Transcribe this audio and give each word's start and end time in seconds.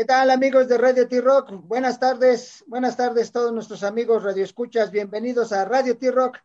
¿Qué 0.00 0.06
tal 0.06 0.30
amigos 0.30 0.66
de 0.66 0.78
Radio 0.78 1.06
T-Rock? 1.06 1.52
Buenas 1.68 2.00
tardes, 2.00 2.64
buenas 2.66 2.96
tardes 2.96 3.32
todos 3.32 3.52
nuestros 3.52 3.82
amigos 3.82 4.22
Radio 4.22 4.44
Escuchas, 4.44 4.90
bienvenidos 4.90 5.52
a 5.52 5.66
Radio 5.66 5.98
T-Rock, 5.98 6.38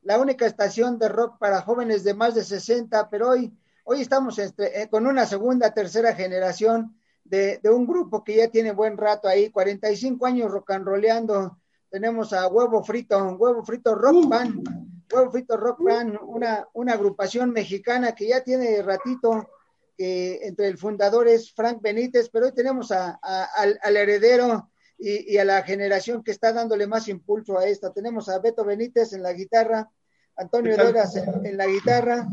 la 0.00 0.18
única 0.18 0.46
estación 0.46 0.98
de 0.98 1.10
rock 1.10 1.36
para 1.36 1.60
jóvenes 1.60 2.04
de 2.04 2.14
más 2.14 2.34
de 2.34 2.42
60, 2.42 3.10
pero 3.10 3.28
hoy, 3.28 3.52
hoy 3.84 4.00
estamos 4.00 4.38
eh, 4.38 4.88
con 4.90 5.06
una 5.06 5.26
segunda, 5.26 5.74
tercera 5.74 6.14
generación 6.14 6.96
de, 7.22 7.58
de, 7.62 7.68
un 7.68 7.86
grupo 7.86 8.24
que 8.24 8.36
ya 8.36 8.48
tiene 8.48 8.72
buen 8.72 8.96
rato 8.96 9.28
ahí, 9.28 9.50
45 9.50 10.24
años 10.24 10.50
rock 10.50 10.70
and 10.70 10.86
rollando. 10.86 11.58
Tenemos 11.90 12.32
a 12.32 12.48
Huevo 12.48 12.82
Frito, 12.82 13.18
Huevo 13.34 13.62
Frito 13.62 13.94
Rock 13.94 14.26
Band, 14.26 14.66
Huevo 15.12 15.30
Frito 15.30 15.58
Rock 15.58 15.82
Band, 15.82 16.18
una, 16.22 16.66
una 16.72 16.94
agrupación 16.94 17.50
mexicana 17.50 18.12
que 18.12 18.28
ya 18.28 18.42
tiene 18.42 18.80
ratito 18.80 19.50
que 19.96 20.40
entre 20.46 20.68
el 20.68 20.78
fundador 20.78 21.28
es 21.28 21.52
Frank 21.52 21.80
Benítez, 21.80 22.28
pero 22.30 22.46
hoy 22.46 22.52
tenemos 22.52 22.90
a, 22.92 23.18
a, 23.22 23.44
al, 23.56 23.78
al, 23.82 23.96
heredero 23.96 24.70
y, 24.98 25.34
y, 25.34 25.38
a 25.38 25.44
la 25.44 25.62
generación 25.62 26.22
que 26.22 26.30
está 26.30 26.52
dándole 26.52 26.86
más 26.86 27.08
impulso 27.08 27.58
a 27.58 27.66
esta. 27.66 27.92
Tenemos 27.92 28.28
a 28.28 28.38
Beto 28.38 28.64
Benítez 28.64 29.12
en 29.12 29.22
la 29.22 29.32
guitarra, 29.32 29.90
Antonio 30.36 30.76
Doras 30.76 31.16
en, 31.16 31.46
en, 31.46 31.56
la 31.56 31.66
guitarra 31.66 32.26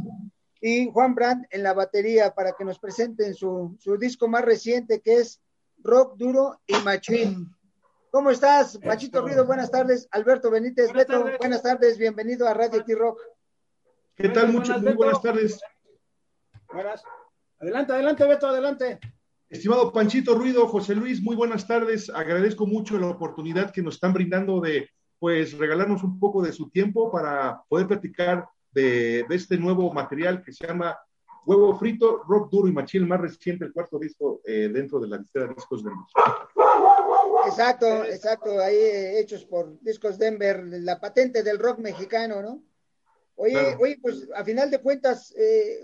y 0.62 0.90
Juan 0.92 1.16
Brandt 1.16 1.48
en 1.52 1.64
la 1.64 1.74
batería 1.74 2.34
para 2.34 2.54
que 2.54 2.66
nos 2.66 2.80
presenten 2.80 3.34
su, 3.34 3.76
su 3.80 3.98
disco 3.98 4.28
más 4.28 4.44
reciente 4.44 5.02
que 5.02 5.16
es 5.18 5.42
Rock 5.84 6.18
Duro 6.18 6.60
y 6.68 6.74
Machín. 6.84 7.56
¿Cómo 8.12 8.32
estás, 8.32 8.80
Machito 8.84 9.22
Ruido? 9.22 9.46
Buenas 9.46 9.70
tardes. 9.70 10.08
Alberto 10.12 10.50
Benítez, 10.50 10.88
buenas 10.88 11.08
Beto, 11.08 11.20
tardes. 11.24 11.38
buenas 11.38 11.62
tardes. 11.62 11.98
Bienvenido 11.98 12.48
a 12.48 12.54
Radio 12.54 12.84
T-Rock. 12.84 13.22
¿Qué 14.16 14.30
tal? 14.30 14.52
Mucho, 14.52 14.78
muy 14.80 14.94
buenas 14.94 15.22
tardes. 15.22 15.62
Buenas. 16.74 17.04
Adelante, 17.60 17.94
adelante, 17.94 18.26
Beto, 18.26 18.48
adelante. 18.48 19.00
Estimado 19.50 19.92
Panchito 19.92 20.36
Ruido, 20.36 20.68
José 20.68 20.96
Luis, 20.96 21.22
muy 21.22 21.36
buenas 21.36 21.68
tardes. 21.68 22.10
Agradezco 22.10 22.66
mucho 22.66 22.98
la 22.98 23.08
oportunidad 23.08 23.72
que 23.72 23.82
nos 23.82 23.96
están 23.96 24.14
brindando 24.14 24.62
de, 24.62 24.90
pues, 25.20 25.58
regalarnos 25.58 26.04
un 26.04 26.20
poco 26.20 26.42
de 26.42 26.54
su 26.54 26.70
tiempo 26.70 27.12
para 27.12 27.62
poder 27.68 27.88
platicar 27.88 28.48
de, 28.72 29.26
de 29.28 29.36
este 29.36 29.58
nuevo 29.58 29.92
material 29.92 30.42
que 30.42 30.54
se 30.54 30.66
llama 30.66 30.98
Huevo 31.46 31.78
Frito, 31.78 32.24
Rock 32.28 32.52
Duro 32.52 32.68
y 32.68 32.72
Machín, 32.72 33.08
más 33.08 33.20
reciente, 33.20 33.66
el 33.66 33.74
cuarto 33.74 33.98
disco 33.98 34.40
eh, 34.46 34.70
dentro 34.72 35.00
de 35.00 35.08
la 35.08 35.18
lista 35.18 35.42
de 35.42 35.54
discos 35.54 35.84
de 35.84 35.92
Exacto, 37.48 38.06
exacto, 38.06 38.60
ahí 38.60 38.76
eh, 38.76 39.20
hechos 39.20 39.46
por 39.46 39.80
Discos 39.82 40.18
Denver, 40.18 40.64
la 40.64 41.00
patente 41.00 41.42
del 41.42 41.60
rock 41.60 41.80
mexicano, 41.80 42.42
¿no? 42.42 42.64
Oye, 43.36 43.54
claro. 43.54 43.78
oye, 43.82 43.98
pues 44.02 44.28
a 44.36 44.44
final 44.44 44.70
de 44.70 44.80
cuentas, 44.80 45.34
eh, 45.38 45.80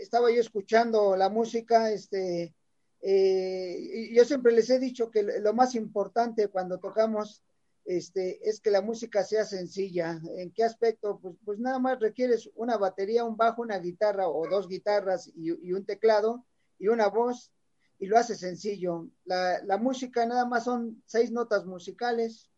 estaba 0.00 0.30
yo 0.30 0.40
escuchando 0.40 1.16
la 1.16 1.28
música, 1.28 1.90
este, 1.90 2.54
eh, 3.00 4.10
yo 4.12 4.24
siempre 4.24 4.52
les 4.52 4.70
he 4.70 4.78
dicho 4.78 5.10
que 5.10 5.22
lo 5.22 5.52
más 5.54 5.74
importante 5.74 6.48
cuando 6.48 6.78
tocamos 6.78 7.42
este, 7.84 8.46
es 8.48 8.60
que 8.60 8.70
la 8.70 8.82
música 8.82 9.24
sea 9.24 9.44
sencilla. 9.44 10.20
¿En 10.36 10.50
qué 10.52 10.64
aspecto? 10.64 11.18
Pues, 11.20 11.36
pues 11.44 11.58
nada 11.58 11.78
más 11.78 12.00
requieres 12.00 12.50
una 12.54 12.76
batería, 12.76 13.24
un 13.24 13.36
bajo, 13.36 13.62
una 13.62 13.78
guitarra 13.78 14.28
o 14.28 14.46
dos 14.48 14.68
guitarras 14.68 15.28
y, 15.28 15.48
y 15.66 15.72
un 15.72 15.84
teclado 15.84 16.44
y 16.78 16.88
una 16.88 17.08
voz 17.08 17.50
y 17.98 18.06
lo 18.06 18.18
hace 18.18 18.36
sencillo. 18.36 19.08
La, 19.24 19.62
la, 19.64 19.76
música 19.76 20.24
nada 20.26 20.44
más 20.44 20.64
son 20.64 21.02
seis 21.06 21.30
notas 21.32 21.64
musicales, 21.66 22.50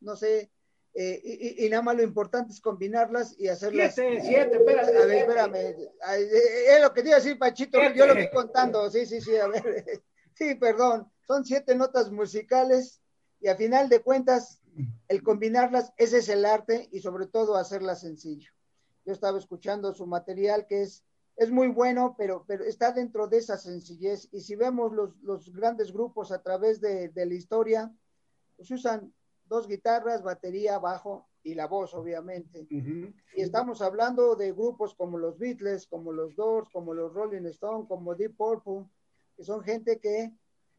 no 0.00 0.16
sé, 0.16 0.50
eh, 0.92 1.20
y, 1.22 1.66
y, 1.66 1.70
nada 1.70 1.82
más 1.82 1.96
lo 1.96 2.02
importante 2.02 2.52
es 2.52 2.60
combinarlas 2.60 3.38
y 3.38 3.46
hacerlas. 3.48 3.94
Siete, 3.94 4.22
siete, 4.24 4.56
espérate. 4.56 4.96
A 4.96 5.06
ver, 5.06 5.18
espérame. 5.18 5.56
Es 5.56 6.82
lo 6.82 6.92
que 6.92 7.02
te 7.02 7.08
iba 7.08 7.16
a 7.16 7.20
decir, 7.20 7.38
Pachito, 7.38 7.78
siete. 7.78 7.96
yo 7.98 8.06
lo 8.06 8.14
estoy 8.14 8.30
contando, 8.30 8.90
sí, 8.90 9.06
sí, 9.06 9.20
sí, 9.20 9.36
a 9.36 9.48
ver. 9.48 9.84
Sí, 10.32 10.54
perdón, 10.54 11.12
son 11.26 11.44
siete 11.44 11.74
notas 11.74 12.10
musicales 12.10 13.02
y 13.40 13.48
a 13.48 13.56
final 13.56 13.90
de 13.90 14.00
cuentas, 14.00 14.62
el 15.08 15.22
combinarlas, 15.22 15.92
ese 15.98 16.18
es 16.18 16.30
el 16.30 16.46
arte 16.46 16.88
y 16.92 17.00
sobre 17.00 17.26
todo 17.26 17.56
hacerlas 17.56 18.00
sencillo. 18.00 18.50
Yo 19.04 19.12
estaba 19.12 19.38
escuchando 19.38 19.92
su 19.92 20.06
material 20.06 20.66
que 20.66 20.80
es 20.82 21.04
es 21.40 21.50
muy 21.50 21.68
bueno, 21.68 22.14
pero, 22.18 22.44
pero 22.46 22.64
está 22.64 22.92
dentro 22.92 23.26
de 23.26 23.38
esa 23.38 23.56
sencillez. 23.56 24.28
Y 24.30 24.42
si 24.42 24.56
vemos 24.56 24.92
los, 24.92 25.16
los 25.22 25.50
grandes 25.54 25.90
grupos 25.90 26.32
a 26.32 26.42
través 26.42 26.82
de, 26.82 27.08
de, 27.08 27.24
la 27.24 27.32
historia, 27.32 27.90
pues 28.56 28.70
usan 28.70 29.10
dos 29.50 29.66
guitarras, 29.66 30.22
batería, 30.22 30.78
bajo 30.78 31.28
y 31.42 31.54
la 31.54 31.66
voz, 31.66 31.92
obviamente. 31.92 32.60
Uh 32.70 32.74
-huh. 32.74 33.14
Y 33.34 33.42
estamos 33.42 33.82
hablando 33.82 34.36
de 34.36 34.52
grupos 34.52 34.94
como 34.94 35.18
los 35.18 35.36
Beatles, 35.38 35.86
como 35.88 36.12
los 36.12 36.36
Doors, 36.36 36.70
como 36.72 36.94
los 36.94 37.12
Rolling 37.12 37.46
Stones, 37.46 37.88
como 37.88 38.14
Deep 38.14 38.36
Purple, 38.36 38.86
que 39.36 39.42
son 39.42 39.62
gente 39.62 39.98
que, 39.98 40.32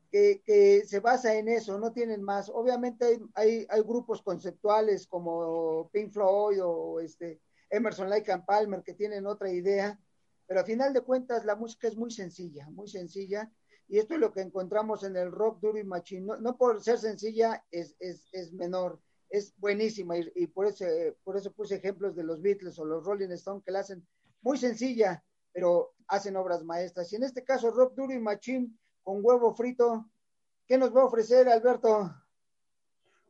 que, 0.09 0.41
que 0.45 0.85
se 0.85 1.01
basa 1.01 1.35
en 1.35 1.49
eso, 1.49 1.77
no 1.77 1.91
tienen 1.91 2.23
más. 2.23 2.49
Obviamente 2.49 3.05
hay, 3.05 3.17
hay, 3.33 3.67
hay 3.69 3.81
grupos 3.81 4.21
conceptuales 4.21 5.05
como 5.05 5.89
Pink 5.91 6.13
Floyd 6.13 6.63
o 6.63 7.01
este, 7.01 7.41
Emerson 7.69 8.09
Lake 8.09 8.31
and 8.31 8.45
Palmer 8.45 8.83
que 8.83 8.93
tienen 8.93 9.27
otra 9.27 9.51
idea, 9.51 9.99
pero 10.47 10.61
a 10.61 10.65
final 10.65 10.93
de 10.93 11.01
cuentas 11.01 11.43
la 11.43 11.55
música 11.55 11.89
es 11.89 11.97
muy 11.97 12.11
sencilla, 12.11 12.69
muy 12.69 12.87
sencilla, 12.87 13.51
y 13.91 13.99
esto 13.99 14.13
es 14.13 14.21
lo 14.21 14.31
que 14.31 14.39
encontramos 14.39 15.03
en 15.03 15.17
el 15.17 15.33
rock 15.33 15.59
duro 15.59 15.77
y 15.77 15.83
machine, 15.83 16.25
no, 16.39 16.55
por 16.55 16.81
ser 16.81 16.97
sencilla 16.97 17.61
es, 17.69 17.93
es, 17.99 18.25
es 18.31 18.53
menor, 18.53 19.01
es 19.29 19.53
buenísima, 19.57 20.15
y, 20.17 20.47
por, 20.47 20.65
eso, 20.65 20.85
por 21.25 21.35
eso 21.35 21.51
puse 21.51 21.75
ejemplos 21.75 22.15
de 22.15 22.23
los 22.23 22.41
Beatles 22.41 22.79
o 22.79 22.85
los 22.85 23.03
Rolling 23.03 23.31
Stones 23.31 23.65
que 23.65 23.71
la 23.73 23.81
hacen 23.81 24.07
muy 24.41 24.57
sencilla, 24.57 25.21
pero 25.51 25.91
hacen 26.07 26.37
obras 26.37 26.63
maestras, 26.63 27.11
y 27.11 27.17
en 27.17 27.23
este 27.23 27.43
caso 27.43 27.69
rock 27.69 27.93
duro 27.93 28.13
y 28.13 28.19
machine 28.19 28.69
con 29.03 29.19
huevo 29.21 29.53
frito, 29.53 30.09
¿qué 30.65 30.77
nos 30.77 30.95
va 30.95 31.01
a 31.01 31.05
ofrecer 31.07 31.49
Alberto? 31.49 32.15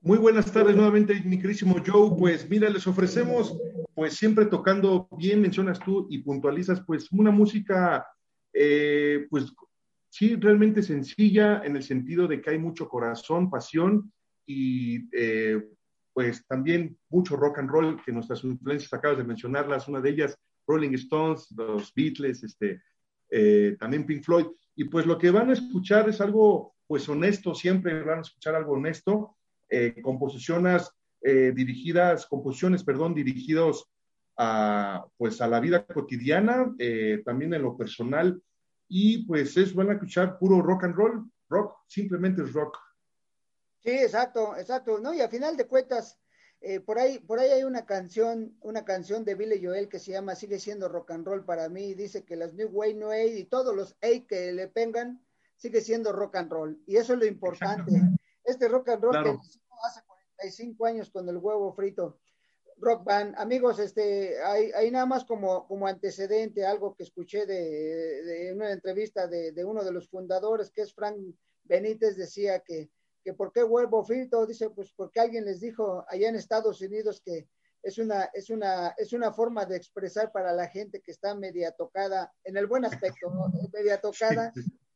Muy 0.02 0.20
buenas 0.20 0.52
tardes 0.52 0.76
nuevamente, 0.76 1.20
mi 1.26 1.40
querísimo 1.40 1.76
Joe. 1.84 2.16
Pues 2.18 2.48
mira, 2.48 2.70
les 2.70 2.86
ofrecemos, 2.86 3.58
pues 3.96 4.16
siempre 4.16 4.46
tocando 4.46 5.08
bien, 5.18 5.42
mencionas 5.42 5.80
tú 5.80 6.08
y 6.10 6.20
puntualizas, 6.20 6.82
pues 6.86 7.12
una 7.12 7.32
música, 7.32 8.08
eh, 8.54 9.28
pues 9.30 9.54
sí, 10.12 10.36
realmente 10.36 10.84
sencilla 10.84 11.64
en 11.64 11.76
el 11.78 11.84
sentido 11.84 12.28
de 12.28 12.42
que 12.42 12.52
hay 12.52 12.60
mucho 12.60 12.88
corazón, 12.88 13.50
pasión 13.50 14.12
y 14.46 15.08
eh, 15.14 15.64
pues 16.14 16.46
también 16.46 16.98
mucho 17.10 17.38
rock 17.38 17.60
and 17.60 17.70
roll, 17.70 18.04
que 18.04 18.12
nuestras 18.12 18.44
influencias 18.44 18.94
acabas 18.94 19.18
de 19.18 19.24
mencionarlas, 19.24 19.88
una 19.88 20.02
de 20.02 20.10
ellas 20.10 20.38
Rolling 20.68 20.94
Stones, 20.96 21.48
los 21.56 21.94
Beatles, 21.96 22.44
este, 22.44 22.82
eh, 23.30 23.78
también 23.80 24.06
Pink 24.06 24.24
Floyd. 24.24 24.48
Y 24.76 24.84
pues 24.84 25.06
lo 25.06 25.18
que 25.18 25.32
van 25.32 25.50
a 25.50 25.54
escuchar 25.54 26.10
es 26.10 26.20
algo, 26.20 26.76
pues 26.86 27.08
honesto, 27.08 27.56
siempre 27.56 28.04
van 28.04 28.20
a 28.20 28.22
escuchar 28.22 28.56
algo 28.56 28.74
honesto 28.74 29.38
eh, 29.74 30.02
composiciones 30.02 30.92
eh, 31.22 31.54
dirigidas, 31.56 32.26
composiciones, 32.26 32.84
perdón, 32.84 33.14
dirigidos 33.14 33.88
a, 34.38 35.06
pues, 35.18 35.40
a 35.40 35.48
la 35.48 35.62
vida 35.62 35.86
cotidiana, 35.86 36.76
eh, 36.78 37.22
también 37.24 37.54
en 37.54 37.62
lo 37.62 37.78
personal, 37.78 38.42
y 38.94 39.26
pues 39.26 39.56
es, 39.56 39.74
van 39.74 39.90
a 39.90 39.94
escuchar 39.94 40.38
puro 40.38 40.62
rock 40.62 40.84
and 40.84 40.96
roll, 40.96 41.32
rock, 41.48 41.78
simplemente 41.88 42.44
es 42.44 42.52
rock. 42.52 42.78
Sí, 43.80 43.92
exacto, 43.92 44.58
exacto, 44.58 45.00
¿no? 45.00 45.14
Y 45.14 45.22
a 45.22 45.30
final 45.30 45.56
de 45.56 45.66
cuentas, 45.66 46.20
eh, 46.60 46.82
por 46.82 47.00
ahí, 47.00 47.20
por 47.20 47.40
ahí 47.40 47.52
hay 47.52 47.64
una 47.64 47.86
canción, 47.86 48.58
una 48.60 48.84
canción 48.84 49.24
de 49.24 49.36
Billy 49.36 49.66
Joel 49.66 49.88
que 49.88 49.98
se 49.98 50.12
llama 50.12 50.36
Sigue 50.36 50.60
siendo 50.60 50.90
rock 50.90 51.12
and 51.12 51.26
roll 51.26 51.46
para 51.46 51.70
mí, 51.70 51.94
dice 51.94 52.26
que 52.26 52.36
las 52.36 52.54
New 52.54 52.68
Way, 52.68 52.96
New 52.96 53.12
Age 53.12 53.40
y 53.40 53.46
todos 53.46 53.74
los 53.74 53.96
A 54.02 54.28
que 54.28 54.52
le 54.52 54.68
pengan, 54.68 55.26
sigue 55.56 55.80
siendo 55.80 56.12
rock 56.12 56.36
and 56.36 56.52
roll, 56.52 56.84
y 56.86 56.98
eso 56.98 57.14
es 57.14 57.20
lo 57.20 57.26
importante. 57.26 57.94
Este 58.44 58.68
rock 58.68 58.90
and 58.90 59.04
roll 59.04 59.12
claro. 59.14 59.40
que 59.42 59.48
hace 59.88 60.02
45 60.06 60.86
años 60.86 61.10
con 61.10 61.30
el 61.30 61.38
huevo 61.38 61.72
frito. 61.74 62.20
Rock 62.82 63.04
Band, 63.04 63.36
amigos, 63.38 63.78
este, 63.78 64.42
hay, 64.44 64.72
hay 64.72 64.90
nada 64.90 65.06
más 65.06 65.24
como, 65.24 65.68
como 65.68 65.86
antecedente, 65.88 66.66
algo 66.66 66.96
que 66.96 67.04
escuché 67.04 67.46
de, 67.46 68.24
de 68.24 68.54
una 68.54 68.72
entrevista 68.72 69.28
de, 69.28 69.52
de, 69.52 69.64
uno 69.64 69.84
de 69.84 69.92
los 69.92 70.10
fundadores, 70.10 70.72
que 70.72 70.82
es 70.82 70.94
Frank 70.94 71.16
Benítez, 71.64 72.18
decía 72.18 72.60
que, 72.60 72.90
que 73.24 73.34
¿por 73.34 73.52
qué 73.54 73.64
huevo 73.64 74.04
frito? 74.04 74.48
Dice, 74.48 74.72
pues 74.72 74.92
porque 74.96 75.20
alguien 75.20 75.46
les 75.46 75.62
dijo 75.62 76.04
allá 76.08 76.30
en 76.30 76.36
Estados 76.36 76.82
Unidos 76.82 77.22
que 77.24 77.48
es 77.84 78.00
una, 78.00 78.26
es 78.34 78.50
una, 78.50 78.96
es 78.98 79.14
una 79.14 79.32
forma 79.32 79.66
de 79.66 79.78
expresar 79.78 80.32
para 80.32 80.52
la 80.52 80.68
gente 80.68 81.02
que 81.02 81.12
está 81.12 81.36
media 81.36 81.72
tocada, 81.72 82.34
en 82.44 82.58
el 82.58 82.66
buen 82.66 82.84
aspecto, 82.84 83.30
¿no? 83.30 83.52
media 83.74 84.02
tocada, 84.02 84.52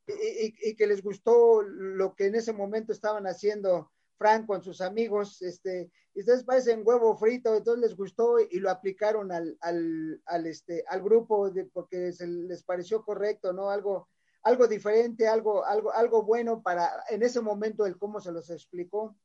y, 0.08 0.48
y, 0.48 0.56
y 0.70 0.76
que 0.76 0.88
les 0.88 1.04
gustó 1.04 1.62
lo 1.62 2.16
que 2.16 2.28
en 2.28 2.36
ese 2.36 2.52
momento 2.52 2.92
estaban 2.92 3.28
haciendo 3.28 3.92
Frank 4.18 4.46
con 4.46 4.64
sus 4.64 4.82
amigos, 4.82 5.42
este, 5.42 5.92
ustedes 6.16 6.44
parecen 6.44 6.84
huevo 6.86 7.16
frito, 7.18 7.56
entonces 7.56 7.90
les 7.90 7.98
gustó 7.98 8.40
y 8.40 8.60
lo 8.60 8.70
aplicaron 8.70 9.32
al, 9.32 9.58
al, 9.62 10.22
al, 10.26 10.46
este, 10.48 10.84
al 10.88 11.02
grupo 11.02 11.52
porque 11.74 12.14
les 12.20 12.64
pareció 12.64 13.04
correcto, 13.04 13.52
¿no? 13.52 13.70
Algo, 13.70 14.10
algo 14.44 14.68
diferente, 14.68 15.28
algo, 15.28 15.66
algo, 15.66 15.92
algo 15.92 16.24
bueno 16.24 16.62
para 16.62 16.90
en 17.10 17.24
ese 17.24 17.42
momento 17.42 17.86
el 17.86 17.98
cómo 17.98 18.22
se 18.22 18.32
los 18.32 18.50
explicó. 18.50 19.16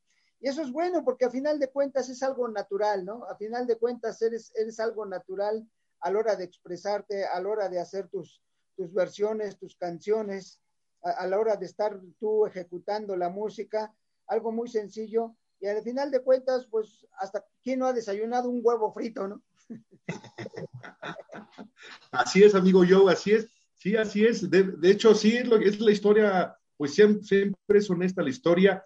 Y 0.41 0.49
eso 0.49 0.63
es 0.63 0.73
bueno 0.73 1.05
porque 1.05 1.27
a 1.27 1.31
final 1.31 1.59
de 1.59 1.71
cuentas 1.71 2.09
es 2.09 2.23
algo 2.23 2.49
natural, 2.49 3.05
¿no? 3.05 3.25
A 3.25 3.37
final 3.37 3.67
de 3.67 3.77
cuentas 3.77 4.21
eres, 4.23 4.53
eres 4.57 4.81
algo 4.81 5.05
natural 5.05 5.69
a 6.01 6.11
la 6.11 6.19
hora 6.19 6.37
de 6.37 6.45
expresarte, 6.45 7.27
a 7.27 7.41
la 7.41 7.49
hora 7.49 7.69
de 7.69 7.79
hacer 7.79 8.09
tus, 8.09 8.43
tus 8.75 8.93
versiones, 8.93 9.59
tus 9.59 9.77
canciones. 9.77 10.61
a, 11.03 11.27
la 11.27 11.39
hora 11.39 11.57
de 11.57 11.67
estar 11.67 12.01
tú 12.19 12.47
ejecutando 12.47 13.17
la 13.17 13.29
música, 13.29 13.95
algo 14.31 14.53
muy 14.53 14.69
sencillo. 14.69 15.37
Y 15.61 15.67
al 15.67 15.83
final 15.83 16.11
de 16.11 16.23
cuentas, 16.23 16.67
pues 16.71 17.07
hasta 17.19 17.45
quién 17.63 17.81
no 17.81 17.87
ha 17.87 17.93
desayunado 17.93 18.49
un 18.49 18.61
huevo 18.63 18.93
frito, 18.93 19.29
¿no? 19.29 19.43
así 22.13 22.43
es, 22.43 22.55
amigo 22.55 22.83
Joe, 22.89 23.13
así 23.13 23.33
es. 23.33 23.49
Sí, 23.75 23.97
así 23.97 24.25
es. 24.25 24.51
De, 24.51 24.91
hecho, 24.91 25.15
sí, 25.15 25.37
es, 25.37 25.81
la 25.81 25.93
historia, 25.93 26.57
pues 26.77 26.95
siempre, 26.95 27.23
siempre 27.23 27.79
es 27.79 27.91
honesta 27.91 28.23
la 28.23 28.31
historia 28.31 28.85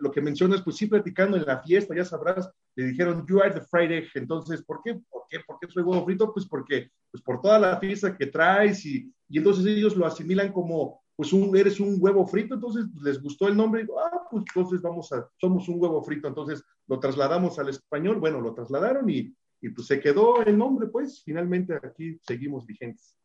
lo 0.00 0.10
que 0.10 0.20
mencionas, 0.20 0.62
pues 0.62 0.76
sí, 0.76 0.86
platicando 0.86 1.36
en 1.36 1.44
la 1.44 1.60
fiesta, 1.60 1.94
ya 1.94 2.04
sabrás, 2.04 2.50
le 2.74 2.86
dijeron, 2.86 3.26
you 3.28 3.40
are 3.40 3.52
the 3.52 3.60
fried 3.60 3.90
egg. 3.90 4.08
Entonces, 4.14 4.62
¿por 4.62 4.80
qué? 4.82 4.94
¿Por 5.08 5.24
qué? 5.28 5.40
¿Por 5.46 5.58
qué 5.58 5.68
soy 5.68 5.82
huevo 5.82 6.04
frito? 6.04 6.32
Pues 6.32 6.46
porque, 6.46 6.90
pues 7.10 7.22
por 7.22 7.40
toda 7.40 7.58
la 7.58 7.78
fiesta 7.78 8.16
que 8.16 8.26
traes 8.26 8.84
y, 8.86 9.12
y 9.28 9.38
entonces 9.38 9.66
ellos 9.66 9.96
lo 9.96 10.06
asimilan 10.06 10.52
como, 10.52 11.02
pues 11.16 11.32
un, 11.32 11.56
eres 11.56 11.80
un 11.80 11.96
huevo 11.98 12.26
frito, 12.26 12.54
entonces 12.54 12.84
pues, 12.92 13.04
les 13.04 13.22
gustó 13.22 13.48
el 13.48 13.56
nombre 13.56 13.82
y 13.82 13.86
ah, 13.98 14.28
pues 14.30 14.44
entonces 14.46 14.82
vamos 14.82 15.10
a, 15.12 15.28
somos 15.40 15.68
un 15.68 15.80
huevo 15.80 16.02
frito, 16.02 16.28
entonces 16.28 16.62
lo 16.86 17.00
trasladamos 17.00 17.58
al 17.58 17.70
español, 17.70 18.20
bueno, 18.20 18.40
lo 18.40 18.54
trasladaron 18.54 19.08
y, 19.08 19.34
y 19.60 19.70
pues 19.70 19.86
se 19.86 19.98
quedó 19.98 20.42
el 20.42 20.56
nombre, 20.56 20.88
pues 20.88 21.22
finalmente 21.24 21.74
aquí 21.74 22.20
seguimos 22.22 22.66
vigentes. 22.66 23.16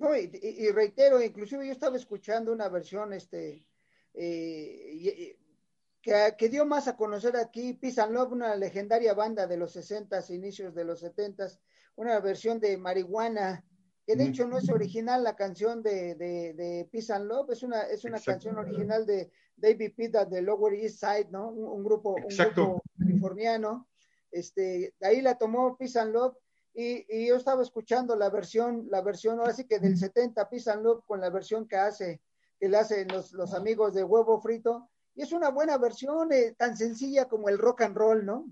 No, 0.00 0.16
y, 0.16 0.70
reitero, 0.70 1.22
inclusive 1.22 1.66
yo 1.66 1.72
estaba 1.72 1.98
escuchando 1.98 2.54
una 2.54 2.70
versión, 2.70 3.12
este, 3.12 3.66
eh, 4.14 5.36
que, 6.00 6.48
dio 6.48 6.64
más 6.64 6.88
a 6.88 6.96
conocer 6.96 7.36
aquí 7.36 7.74
Peace 7.74 8.00
una 8.02 8.56
legendaria 8.56 9.12
banda 9.12 9.46
de 9.46 9.58
los 9.58 9.76
60s, 9.76 10.30
inicios 10.30 10.74
de 10.74 10.84
los 10.84 11.02
70s, 11.02 11.58
una 11.96 12.18
versión 12.18 12.60
de 12.60 12.78
Marihuana, 12.78 13.62
que 14.06 14.16
de 14.16 14.24
hecho 14.24 14.46
no 14.46 14.58
es 14.58 14.68
original 14.70 15.22
la 15.22 15.36
canción 15.36 15.82
de, 15.82 16.14
de, 16.14 16.54
de 16.54 16.88
Peace 16.90 17.12
and 17.12 17.26
Love, 17.26 17.50
es 17.50 17.62
una, 17.62 17.82
es 17.82 18.04
una 18.04 18.18
canción 18.20 18.58
original 18.58 19.06
de 19.06 19.30
David 19.56 19.92
Pita 19.96 20.24
de 20.24 20.42
Lower 20.42 20.74
East 20.74 21.00
Side, 21.00 21.28
¿no? 21.30 21.48
Un, 21.50 21.84
grupo, 21.84 22.16
un 22.16 22.36
grupo 22.36 22.82
californiano. 22.98 23.88
Este, 24.30 24.94
de 24.98 25.06
ahí 25.06 25.20
la 25.20 25.36
tomó 25.36 25.76
Peace 25.76 25.98
and 25.98 26.12
Love 26.12 26.36
y, 26.72 27.04
y, 27.08 27.28
yo 27.28 27.36
estaba 27.36 27.62
escuchando 27.62 28.14
la 28.16 28.30
versión, 28.30 28.86
la 28.90 29.02
versión 29.02 29.40
ahora 29.40 29.52
sí 29.52 29.64
que 29.64 29.80
del 29.80 29.96
70 29.96 30.48
Peace 30.48 30.70
and 30.70 30.84
Love 30.84 31.04
con 31.04 31.20
la 31.20 31.30
versión 31.30 31.66
que 31.66 31.76
hace, 31.76 32.20
que 32.58 32.68
le 32.68 32.76
hacen 32.76 33.08
los, 33.08 33.32
los 33.32 33.54
amigos 33.54 33.92
de 33.92 34.04
Huevo 34.04 34.40
Frito 34.40 34.88
y 35.14 35.22
es 35.22 35.32
una 35.32 35.50
buena 35.50 35.76
versión, 35.78 36.32
eh, 36.32 36.54
tan 36.56 36.76
sencilla 36.76 37.26
como 37.26 37.48
el 37.48 37.58
rock 37.58 37.82
and 37.82 37.96
roll, 37.96 38.24
¿no? 38.24 38.46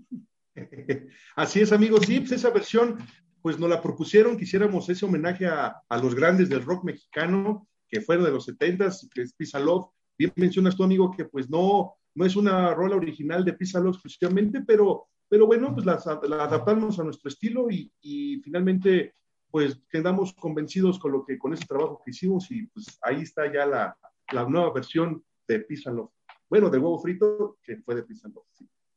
Así 1.35 1.61
es, 1.61 1.71
amigos. 1.71 2.05
Sí, 2.05 2.19
pues 2.19 2.33
esa 2.33 2.49
versión, 2.49 2.99
pues 3.41 3.59
nos 3.59 3.69
la 3.69 3.81
propusieron, 3.81 4.37
quisiéramos 4.37 4.89
ese 4.89 5.05
homenaje 5.05 5.47
a, 5.47 5.81
los 6.01 6.15
grandes 6.15 6.49
del 6.49 6.63
rock 6.63 6.83
mexicano, 6.83 7.67
que 7.87 8.01
fueron 8.01 8.25
de 8.25 8.31
los 8.31 8.45
70 8.45 8.89
que 9.13 9.21
es 9.21 9.33
Pisa 9.33 9.59
Love. 9.59 9.87
Bien 10.17 10.31
mencionas 10.35 10.75
tú, 10.75 10.83
amigo, 10.83 11.11
que 11.11 11.25
pues 11.25 11.49
no, 11.49 11.95
no 12.15 12.25
es 12.25 12.35
una 12.35 12.73
rola 12.73 12.95
original 12.95 13.43
de 13.43 13.53
Pisa 13.53 13.79
Love 13.79 13.95
exclusivamente, 13.95 14.61
pero, 14.61 15.07
pero 15.27 15.47
bueno, 15.47 15.73
pues 15.73 15.85
la, 15.85 15.93
adaptamos 15.93 16.99
a 16.99 17.03
nuestro 17.03 17.29
estilo 17.29 17.67
y, 17.69 18.41
finalmente 18.43 19.13
pues 19.51 19.81
quedamos 19.89 20.31
convencidos 20.33 20.99
con 20.99 21.11
lo 21.11 21.25
que 21.25 21.39
con 21.39 21.53
ese 21.53 21.65
trabajo 21.65 21.99
que 22.05 22.11
hicimos 22.11 22.51
y 22.51 22.67
pues 22.67 22.99
ahí 23.01 23.21
está 23.21 23.51
ya 23.51 23.65
la, 23.65 23.97
la 24.31 24.47
nueva 24.47 24.71
versión 24.71 25.23
de 25.47 25.61
Pisa 25.61 25.89
Love 25.89 26.11
bueno, 26.49 26.69
de 26.69 26.79
huevo 26.79 26.99
frito, 26.99 27.57
que 27.61 27.77
fue 27.77 27.95
de 27.95 28.03
pizza 28.03 28.27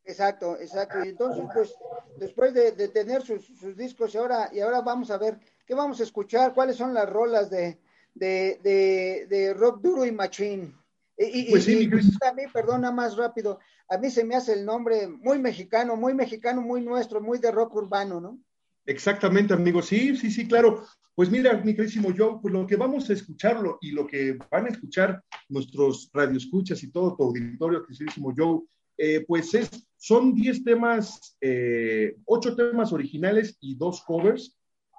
Exacto, 0.04 0.58
exacto. 0.58 1.04
Y 1.04 1.10
entonces, 1.10 1.44
pues, 1.54 1.74
después 2.18 2.54
de, 2.54 2.88
tener 2.88 3.22
sus, 3.22 3.76
discos 3.76 4.14
y 4.14 4.18
ahora, 4.18 4.50
y 4.52 4.60
ahora 4.60 4.80
vamos 4.80 5.10
a 5.10 5.18
ver 5.18 5.38
qué 5.66 5.74
vamos 5.74 6.00
a 6.00 6.02
escuchar, 6.02 6.54
cuáles 6.54 6.76
son 6.76 6.92
las 6.92 7.08
rolas 7.08 7.50
de, 7.50 7.78
de, 8.14 9.54
rock 9.56 9.80
duro 9.80 10.04
y 10.04 10.12
machine. 10.12 10.74
Y, 11.16 11.50
pues 11.50 11.64
sí, 11.64 11.88
a 12.26 12.32
mí, 12.32 12.42
perdona 12.52 12.90
más 12.90 13.16
rápido, 13.16 13.60
a 13.88 13.98
mí 13.98 14.10
se 14.10 14.24
me 14.24 14.34
hace 14.34 14.54
el 14.54 14.64
nombre 14.64 15.06
muy 15.06 15.38
mexicano, 15.38 15.94
muy 15.94 16.14
mexicano, 16.14 16.62
muy 16.62 16.80
nuestro, 16.80 17.20
muy 17.20 17.38
de 17.38 17.52
rock 17.52 17.76
urbano, 17.76 18.20
¿no? 18.20 18.40
Exactamente, 18.86 19.54
amigo. 19.54 19.82
Sí, 19.82 20.16
sí, 20.16 20.30
sí, 20.30 20.48
claro. 20.48 20.84
Pues 21.14 21.30
mira, 21.30 21.56
mi 21.58 21.74
queridísimo 21.74 22.08
Joe, 22.16 22.38
pues 22.40 22.54
lo 22.54 22.66
que 22.66 22.76
vamos 22.76 23.08
a 23.08 23.12
escucharlo 23.12 23.78
y 23.82 23.90
lo 23.92 24.06
que 24.06 24.38
van 24.50 24.64
a 24.64 24.70
escuchar 24.70 25.22
nuestros 25.50 26.10
radioescuchas 26.12 26.82
y 26.82 26.90
todo 26.90 27.14
tu 27.14 27.24
auditorio, 27.24 27.84
queridísimo 27.84 28.32
Joe, 28.34 28.62
eh, 28.98 29.24
pues 29.26 29.54
es, 29.54 29.70
son 29.96 30.34
10 30.34 30.64
temas, 30.64 31.36
eh, 31.40 32.16
8 32.24 32.56
temas 32.56 32.92
originales 32.92 33.56
y 33.60 33.76
dos 33.76 34.02
covers 34.02 34.56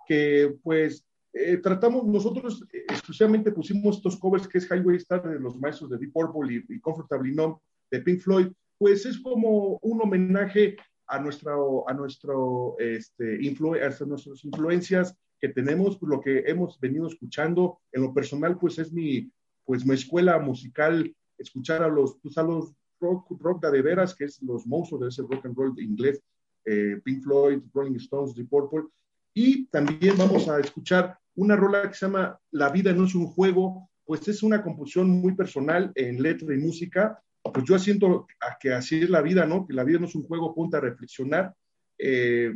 que 0.08 0.56
pues 0.64 1.06
eh, 1.34 1.58
tratamos, 1.58 2.06
nosotros 2.06 2.64
exclusivamente 2.72 3.52
pusimos 3.52 3.98
estos 3.98 4.18
covers 4.18 4.48
que 4.48 4.58
es 4.58 4.70
Highway 4.70 4.98
Star 4.98 5.28
de 5.28 5.40
los 5.40 5.58
maestros 5.60 5.90
de 5.90 5.98
Deep 5.98 6.14
Purple 6.14 6.54
y, 6.54 6.76
y 6.76 6.80
Comfortably 6.80 7.34
Numb 7.34 7.58
de 7.90 8.02
Pink 8.02 8.22
Floyd, 8.22 8.48
pues 8.78 9.06
es 9.06 9.20
como 9.20 9.80
un 9.82 10.02
homenaje 10.02 10.76
a, 11.08 11.20
nuestro, 11.20 11.88
a, 11.88 11.94
nuestro, 11.94 12.76
este, 12.80 13.36
a 13.36 14.06
nuestras 14.06 14.46
influencias 14.46 15.16
que 15.40 15.50
tenemos, 15.50 16.02
lo 16.02 16.22
que 16.22 16.40
hemos 16.48 16.80
venido 16.80 17.08
escuchando. 17.08 17.80
En 17.92 18.04
lo 18.04 18.14
personal, 18.14 18.58
pues 18.58 18.80
es 18.80 18.92
mi, 18.92 19.32
pues, 19.66 19.86
mi 19.86 19.94
escuela 19.94 20.40
musical, 20.40 21.16
escuchar 21.38 21.84
a 21.84 21.88
los, 21.88 22.18
pues, 22.22 22.38
a 22.38 22.44
los 22.44 22.74
rock, 23.04 23.28
rock 23.40 23.66
de 23.68 23.82
veras, 23.82 24.16
que 24.16 24.26
es 24.26 24.42
los 24.42 24.66
monstruos 24.66 25.02
de 25.02 25.10
ese 25.10 25.22
rock 25.22 25.46
and 25.46 25.56
roll 25.56 25.76
de 25.76 25.84
inglés, 25.84 26.22
eh, 26.66 27.00
Pink 27.04 27.24
Floyd, 27.24 27.60
Rolling 27.74 27.98
Stones, 27.98 28.34
The 28.34 28.46
Purple. 28.46 28.86
Y 29.34 29.66
también 29.68 30.18
vamos 30.18 30.48
a 30.48 30.60
escuchar 30.60 31.18
una 31.36 31.56
rola 31.56 31.88
que 31.88 31.96
se 31.96 32.06
llama 32.06 32.40
La 32.52 32.70
vida 32.70 32.94
no 32.94 33.06
es 33.06 33.16
un 33.16 33.28
juego, 33.28 33.90
pues 34.06 34.28
es 34.28 34.44
una 34.44 34.62
composición 34.64 35.10
muy 35.10 35.36
personal 35.36 35.92
en 35.96 36.22
letra 36.22 36.54
y 36.54 36.58
música, 36.58 37.20
pues 37.52 37.66
yo 37.66 37.78
siento 37.78 38.28
que 38.60 38.74
así 38.74 39.02
es 39.02 39.10
la 39.10 39.22
vida, 39.22 39.46
¿no? 39.46 39.68
Que 39.68 39.74
la 39.74 39.84
vida 39.84 40.00
no 40.00 40.06
es 40.06 40.16
un 40.16 40.24
juego, 40.24 40.56
punta 40.56 40.78
a 40.78 40.82
reflexionar. 40.82 41.54
Eh, 41.98 42.56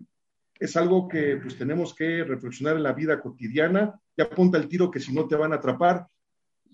es 0.59 0.75
algo 0.77 1.07
que 1.07 1.37
pues 1.37 1.57
tenemos 1.57 1.93
que 1.93 2.23
reflexionar 2.23 2.77
en 2.77 2.83
la 2.83 2.93
vida 2.93 3.19
cotidiana. 3.19 3.99
Ya 4.15 4.25
apunta 4.25 4.57
el 4.57 4.67
tiro 4.67 4.89
que 4.89 4.99
si 4.99 5.13
no 5.13 5.27
te 5.27 5.35
van 5.35 5.51
a 5.51 5.57
atrapar 5.57 6.07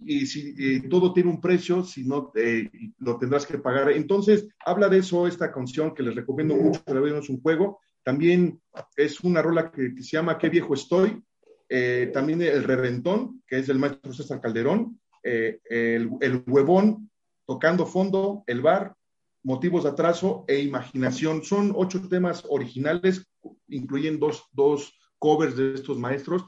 y 0.05 0.25
si 0.25 0.87
todo 0.89 1.13
tiene 1.13 1.29
un 1.29 1.41
precio, 1.41 1.83
si 1.83 2.03
no 2.03 2.31
eh, 2.35 2.69
lo 2.99 3.17
tendrás 3.17 3.45
que 3.45 3.57
pagar. 3.57 3.91
Entonces, 3.91 4.47
habla 4.65 4.89
de 4.89 4.99
eso 4.99 5.27
esta 5.27 5.51
canción 5.51 5.93
que 5.93 6.03
les 6.03 6.15
recomiendo 6.15 6.55
mucho, 6.55 6.83
que 6.83 6.93
la 6.93 7.01
vida 7.01 7.13
no 7.13 7.21
es 7.21 7.29
un 7.29 7.41
juego. 7.41 7.79
También 8.03 8.61
es 8.95 9.21
una 9.21 9.41
rola 9.41 9.71
que, 9.71 9.93
se 10.01 10.17
llama 10.17 10.37
Qué 10.37 10.49
viejo 10.49 10.73
estoy. 10.73 11.21
Eh, 11.69 12.11
también 12.13 12.41
el 12.41 12.63
reventón, 12.63 13.41
que 13.47 13.59
es 13.59 13.67
del 13.67 13.79
maestro 13.79 14.13
César 14.13 14.41
Calderón. 14.41 14.99
el, 15.23 16.09
el 16.19 16.43
huevón, 16.47 17.09
Tocando 17.45 17.85
Fondo, 17.85 18.43
El 18.47 18.61
Bar, 18.61 18.95
Motivos 19.43 19.83
de 19.83 19.89
Atraso 19.89 20.45
e 20.47 20.59
Imaginación. 20.59 21.43
Son 21.43 21.73
ocho 21.75 22.07
temas 22.07 22.43
originales, 22.49 23.25
incluyen 23.67 24.19
dos, 24.19 24.45
dos 24.51 24.93
covers 25.19 25.55
de 25.55 25.73
estos 25.73 25.97
maestros. 25.97 26.45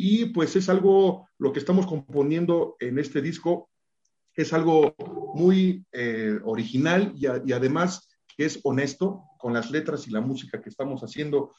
Y 0.00 0.26
pues 0.26 0.54
es 0.54 0.68
algo, 0.68 1.28
lo 1.38 1.52
que 1.52 1.58
estamos 1.58 1.84
componiendo 1.84 2.76
en 2.78 3.00
este 3.00 3.20
disco, 3.20 3.68
es 4.32 4.52
algo 4.52 4.94
muy 5.34 5.84
eh, 5.90 6.38
original 6.44 7.12
y, 7.16 7.26
además 7.26 8.08
es 8.36 8.60
honesto 8.62 9.24
con 9.40 9.52
las 9.52 9.72
letras 9.72 10.06
y 10.06 10.12
la 10.12 10.20
música 10.20 10.62
que 10.62 10.68
estamos 10.68 11.00
haciendo. 11.00 11.52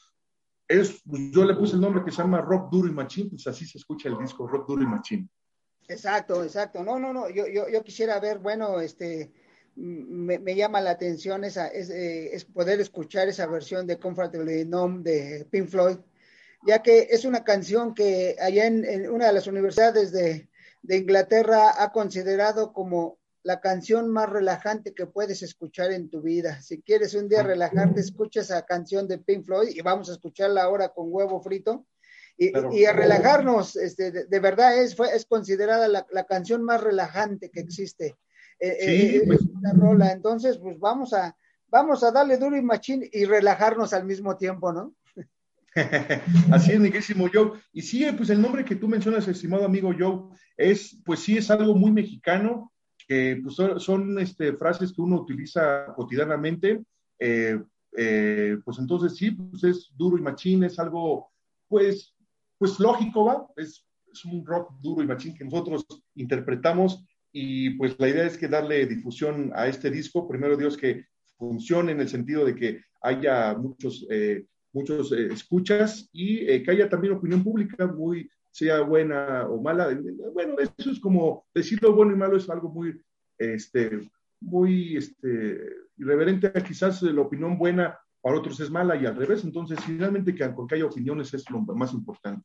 Es, 0.66 1.02
yo 1.04 1.44
le 1.44 1.54
puse 1.54 1.74
el 1.74 1.82
nombre 1.82 2.02
que 2.02 2.10
se 2.10 2.22
llama 2.22 2.40
Rock 2.40 2.72
Duro 2.72 2.88
y 2.88 2.92
Machine, 2.92 3.28
pues 3.28 3.46
así 3.46 3.66
se 3.66 3.76
escucha 3.76 4.08
el 4.08 4.16
disco, 4.16 4.48
Rock 4.48 4.66
Duro 4.68 4.84
y 4.84 4.86
Machine. 4.86 5.28
Exacto, 5.86 6.42
exacto. 6.42 6.82
No, 6.82 6.98
no, 6.98 7.12
no. 7.12 7.28
Yo, 7.28 7.46
yo, 7.46 7.68
yo 7.68 7.84
quisiera 7.84 8.18
ver, 8.20 8.38
bueno, 8.38 8.80
este, 8.80 9.34
me, 9.76 10.38
me 10.38 10.56
llama 10.56 10.80
la 10.80 10.92
atención 10.92 11.44
esa, 11.44 11.68
es, 11.68 11.90
eh, 11.90 12.34
es, 12.34 12.46
poder 12.46 12.80
escuchar 12.80 13.28
esa 13.28 13.46
versión 13.46 13.86
de 13.86 13.98
Comfortably 13.98 14.64
Numb 14.64 15.02
de 15.02 15.46
Pink 15.50 15.68
Floyd, 15.68 15.98
ya 16.66 16.82
que 16.82 17.08
es 17.10 17.24
una 17.24 17.44
canción 17.44 17.94
que 17.94 18.36
allá 18.40 18.66
en, 18.66 19.10
una 19.10 19.26
de 19.26 19.32
las 19.32 19.46
universidades 19.46 20.12
de, 20.12 20.48
de, 20.82 20.96
Inglaterra 20.96 21.82
ha 21.82 21.92
considerado 21.92 22.72
como 22.72 23.18
la 23.42 23.60
canción 23.60 24.08
más 24.08 24.28
relajante 24.28 24.92
que 24.92 25.06
puedes 25.06 25.42
escuchar 25.42 25.92
en 25.92 26.10
tu 26.10 26.20
vida. 26.20 26.60
Si 26.60 26.82
quieres 26.82 27.14
un 27.14 27.28
día 27.28 27.42
relajarte, 27.42 28.00
escucha 28.00 28.40
esa 28.40 28.66
canción 28.66 29.08
de 29.08 29.18
Pink 29.18 29.46
Floyd 29.46 29.70
y 29.70 29.80
vamos 29.80 30.10
a 30.10 30.12
escucharla 30.12 30.62
ahora 30.62 30.90
con 30.90 31.06
huevo 31.08 31.40
frito 31.40 31.86
y, 32.40 32.86
a 32.86 32.92
relajarnos, 32.94 33.76
este, 33.76 34.10
de, 34.10 34.40
verdad 34.40 34.82
es, 34.82 34.96
fue, 34.96 35.14
es 35.14 35.26
considerada 35.26 35.88
la, 35.88 36.06
la 36.10 36.24
canción 36.24 36.62
más 36.62 36.80
relajante 36.80 37.50
que 37.50 37.60
existe. 37.60 38.16
Eh, 38.58 38.76
eh, 38.80 39.16
eh 39.16 39.22
pues. 39.26 39.40
rola. 39.76 40.12
Entonces, 40.12 40.56
pues 40.56 40.78
vamos 40.78 41.12
a, 41.12 41.36
vamos 41.68 42.02
a 42.02 42.10
darle 42.10 42.38
duro 42.38 42.56
y 42.56 42.62
machín 42.62 43.06
y 43.12 43.26
relajarnos 43.26 43.92
al 43.92 44.06
mismo 44.06 44.38
tiempo, 44.38 44.72
¿no? 44.72 44.94
Así 46.52 46.72
es, 46.72 46.80
mi 46.80 46.90
Joe. 47.32 47.52
Y 47.72 47.82
sí, 47.82 48.04
pues 48.16 48.30
el 48.30 48.42
nombre 48.42 48.64
que 48.64 48.76
tú 48.76 48.88
mencionas, 48.88 49.28
estimado 49.28 49.64
amigo 49.64 49.92
Joe, 49.96 50.36
es, 50.56 51.00
pues 51.04 51.20
sí, 51.20 51.36
es 51.36 51.50
algo 51.50 51.74
muy 51.74 51.92
mexicano, 51.92 52.72
que 53.06 53.40
pues 53.42 53.56
son, 53.56 54.18
este, 54.18 54.52
frases 54.54 54.92
que 54.92 55.02
uno 55.02 55.20
utiliza 55.20 55.86
cotidianamente. 55.94 56.82
Eh, 57.96 58.58
pues 58.64 58.78
entonces 58.78 59.16
sí, 59.16 59.30
pues 59.32 59.64
es 59.64 59.90
duro 59.96 60.16
y 60.16 60.22
machín, 60.22 60.62
es 60.64 60.78
algo, 60.78 61.32
pues, 61.68 62.14
pues 62.58 62.78
lógico, 62.78 63.24
¿va? 63.24 63.46
Es, 63.56 63.84
un 64.24 64.44
rock 64.44 64.72
duro 64.80 65.04
y 65.04 65.06
machín 65.06 65.36
que 65.36 65.44
nosotros 65.44 65.86
interpretamos 66.16 67.04
y 67.30 67.70
pues 67.70 67.94
la 68.00 68.08
idea 68.08 68.26
es 68.26 68.36
que 68.36 68.48
darle 68.48 68.84
difusión 68.86 69.52
a 69.54 69.68
este 69.68 69.88
disco, 69.88 70.26
primero 70.26 70.56
Dios 70.56 70.76
que 70.76 71.06
funcione 71.38 71.92
en 71.92 72.00
el 72.00 72.08
sentido 72.08 72.44
de 72.44 72.56
que 72.56 72.82
haya 73.02 73.54
muchos, 73.54 74.04
eh, 74.10 74.46
muchos 74.72 75.12
eh, 75.12 75.28
escuchas 75.32 76.08
y 76.12 76.48
eh, 76.48 76.62
que 76.62 76.70
haya 76.70 76.88
también 76.88 77.14
opinión 77.14 77.42
pública 77.42 77.86
muy 77.86 78.30
sea 78.50 78.80
buena 78.80 79.46
o 79.48 79.60
mala. 79.60 79.96
Bueno, 80.32 80.56
eso 80.58 80.90
es 80.90 81.00
como 81.00 81.46
decirlo 81.54 81.94
bueno 81.94 82.12
y 82.12 82.16
malo 82.16 82.36
es 82.36 82.48
algo 82.50 82.68
muy, 82.68 83.00
este, 83.38 84.10
muy 84.40 84.96
este, 84.96 85.60
irreverente 85.96 86.52
quizás 86.66 87.00
la 87.02 87.20
opinión 87.20 87.56
buena 87.56 87.98
para 88.20 88.36
otros 88.36 88.58
es 88.60 88.70
mala 88.70 88.96
y 88.96 89.06
al 89.06 89.16
revés. 89.16 89.44
Entonces, 89.44 89.78
finalmente 89.84 90.34
que, 90.34 90.52
que 90.68 90.74
haya 90.74 90.84
opiniones 90.84 91.32
es 91.32 91.48
lo 91.50 91.60
más 91.60 91.92
importante. 91.92 92.44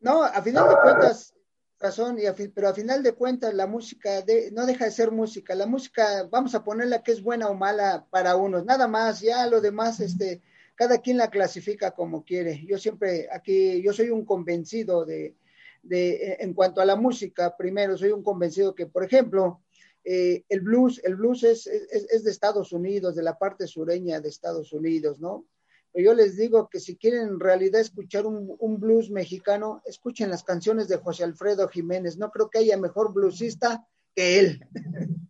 No, 0.00 0.24
a 0.24 0.42
final 0.42 0.68
de 0.68 0.76
cuentas, 0.82 1.34
razón, 1.78 2.18
y 2.18 2.48
pero 2.48 2.68
a 2.68 2.74
final 2.74 3.02
de 3.02 3.12
cuentas 3.12 3.54
la 3.54 3.66
música 3.66 4.22
de, 4.22 4.50
no 4.50 4.66
deja 4.66 4.86
de 4.86 4.90
ser 4.90 5.12
música. 5.12 5.54
La 5.54 5.66
música, 5.66 6.26
vamos 6.30 6.54
a 6.54 6.64
ponerla 6.64 7.02
que 7.02 7.12
es 7.12 7.22
buena 7.22 7.48
o 7.48 7.54
mala 7.54 8.06
para 8.10 8.34
unos, 8.36 8.64
nada 8.64 8.88
más, 8.88 9.20
ya 9.20 9.46
lo 9.46 9.60
demás, 9.60 10.00
este, 10.00 10.42
cada 10.74 10.98
quien 10.98 11.16
la 11.16 11.30
clasifica 11.30 11.92
como 11.92 12.24
quiere. 12.24 12.64
Yo 12.66 12.78
siempre 12.78 13.28
aquí, 13.32 13.82
yo 13.82 13.92
soy 13.92 14.10
un 14.10 14.24
convencido 14.24 15.04
de, 15.04 15.36
de 15.82 16.36
en 16.40 16.54
cuanto 16.54 16.80
a 16.80 16.86
la 16.86 16.96
música, 16.96 17.56
primero, 17.56 17.96
soy 17.96 18.10
un 18.10 18.22
convencido 18.22 18.74
que, 18.74 18.86
por 18.86 19.04
ejemplo, 19.04 19.62
eh, 20.04 20.44
el 20.48 20.60
blues, 20.60 21.00
el 21.04 21.16
blues 21.16 21.44
es, 21.44 21.66
es, 21.66 22.06
es, 22.10 22.24
de 22.24 22.30
Estados 22.30 22.72
Unidos, 22.72 23.14
de 23.14 23.22
la 23.22 23.38
parte 23.38 23.66
sureña 23.66 24.20
de 24.20 24.28
Estados 24.28 24.72
Unidos, 24.72 25.20
¿no? 25.20 25.46
yo 25.94 26.14
les 26.14 26.36
digo 26.36 26.70
que 26.70 26.80
si 26.80 26.96
quieren 26.96 27.28
en 27.28 27.40
realidad 27.40 27.80
escuchar 27.80 28.24
un, 28.24 28.56
un, 28.58 28.80
blues 28.80 29.10
mexicano, 29.10 29.82
escuchen 29.84 30.30
las 30.30 30.42
canciones 30.42 30.88
de 30.88 30.96
José 30.96 31.22
Alfredo 31.22 31.68
Jiménez. 31.68 32.16
No 32.16 32.30
creo 32.30 32.48
que 32.48 32.60
haya 32.60 32.78
mejor 32.78 33.12
bluesista 33.12 33.86
que 34.14 34.38
él. 34.38 34.64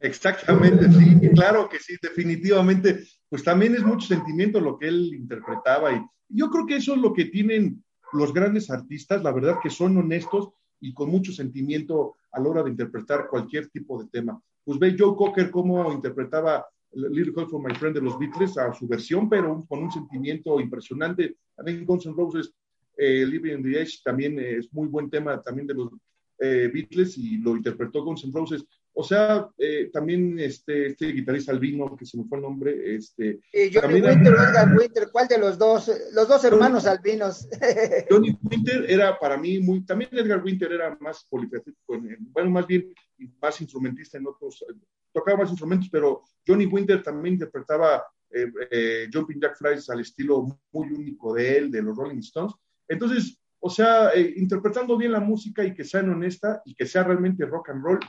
Exactamente, 0.01 0.91
sí, 0.91 1.31
claro 1.35 1.69
que 1.69 1.79
sí, 1.79 1.95
definitivamente. 2.03 3.05
Pues 3.29 3.45
también 3.45 3.75
es 3.75 3.85
mucho 3.85 4.07
sentimiento 4.07 4.61
lo 4.61 4.79
que 4.79 4.89
él 4.89 5.15
interpretaba 5.15 5.93
y 5.93 6.03
yo 6.29 6.51
creo 6.51 6.67
que 6.67 6.77
eso 6.77 6.95
es 6.95 7.01
lo 7.01 7.12
que 7.12 7.27
tienen 7.27 7.85
los 8.12 8.33
grandes 8.33 8.71
artistas, 8.71 9.23
la 9.23 9.33
verdad 9.33 9.59
que 9.62 9.71
son 9.71 9.97
honestos 9.97 10.51
y 10.81 10.93
con 10.93 11.11
mucho 11.11 11.33
sentimiento 11.33 12.17
a 12.33 12.41
la 12.41 12.49
hora 12.49 12.62
de 12.62 12.71
interpretar 12.71 13.29
cualquier 13.29 13.69
tipo 13.69 14.03
de 14.03 14.09
tema. 14.11 14.41
Pues 14.65 14.79
ve 14.79 14.97
Joe 14.99 15.17
Cocker 15.17 15.51
cómo 15.51 15.93
interpretaba 15.93 16.67
Little 16.93 17.33
Call 17.33 17.49
for 17.49 17.62
My 17.62 17.75
Friend 17.75 17.95
de 17.95 18.03
los 18.03 18.19
Beatles 18.19 18.59
a 18.59 18.73
su 18.73 18.87
versión, 18.87 19.29
pero 19.29 19.65
con 19.69 19.83
un 19.83 19.91
sentimiento 19.91 20.61
impresionante. 20.61 21.37
También 21.57 21.85
Guns 21.85 22.07
N' 22.07 22.15
Roses, 22.15 22.53
eh, 22.97 23.25
Living 23.27 23.59
in 23.59 23.62
the 23.62 23.81
Edge, 23.81 24.01
también 24.05 24.39
es 24.39 24.73
muy 24.73 24.89
buen 24.89 25.09
tema 25.09 25.41
también 25.41 25.67
de 25.67 25.75
los 25.75 25.91
eh, 26.39 26.71
Beatles 26.73 27.17
y 27.19 27.39
lo 27.39 27.57
interpretó 27.57 28.05
Guns 28.05 28.25
N' 28.25 28.33
Roses. 28.33 28.65
O 28.95 29.03
sea, 29.03 29.49
eh, 29.57 29.91
también 29.91 30.39
este, 30.39 30.89
este 30.89 31.12
guitarrista 31.12 31.53
albino, 31.53 31.97
que 31.97 32.05
se 32.05 32.19
me 32.19 32.25
fue 32.25 32.39
el 32.39 32.43
nombre, 32.43 32.95
este... 32.95 33.41
Johnny 33.53 34.03
también, 34.03 34.05
Winter, 34.05 34.35
Edgar 34.35 34.77
Winter, 34.77 35.09
¿cuál 35.11 35.29
de 35.29 35.39
los 35.39 35.57
dos? 35.57 35.91
Los 36.12 36.29
dos 36.29 36.45
hermanos 36.45 36.83
Johnny, 36.85 36.97
albinos. 36.97 37.49
Johnny 38.11 38.37
Winter 38.43 38.85
era 38.91 39.19
para 39.19 39.39
mí 39.39 39.61
muy... 39.61 39.85
También 39.87 40.11
Edgar 40.12 40.45
Winter 40.45 40.71
era 40.73 40.97
más 41.01 41.25
polifacético, 41.25 41.99
bueno, 42.33 42.51
más 42.51 42.67
bien 42.67 42.93
más 43.41 43.61
instrumentista 43.61 44.19
en 44.19 44.27
otros... 44.27 44.65
Tocaba 45.11 45.39
más 45.39 45.51
instrumentos, 45.51 45.89
pero 45.91 46.23
Johnny 46.47 46.67
Winter 46.67 47.03
también 47.03 47.35
interpretaba 47.35 48.03
eh, 48.33 48.51
eh, 48.71 49.09
Jumping 49.12 49.41
Jack 49.41 49.57
Fries 49.57 49.91
al 49.91 50.01
estilo 50.01 50.59
muy 50.73 50.89
único 50.89 51.35
de 51.35 51.59
él, 51.59 51.71
de 51.71 51.83
los 51.83 51.97
Rolling 51.97 52.21
Stones. 52.21 52.55
Entonces, 52.89 53.39
o 53.64 53.71
sea, 53.71 54.11
eh, 54.11 54.35
interpretando 54.37 54.97
bien 54.97 55.12
la 55.12 55.21
música 55.21 55.64
y 55.64 55.73
que 55.73 55.85
sea 55.85 56.00
honesta 56.00 56.61
y 56.64 56.75
que 56.75 56.85
sea 56.85 57.04
realmente 57.04 57.47
rock 57.47 57.71
and 57.71 57.85
roll, 57.85 58.00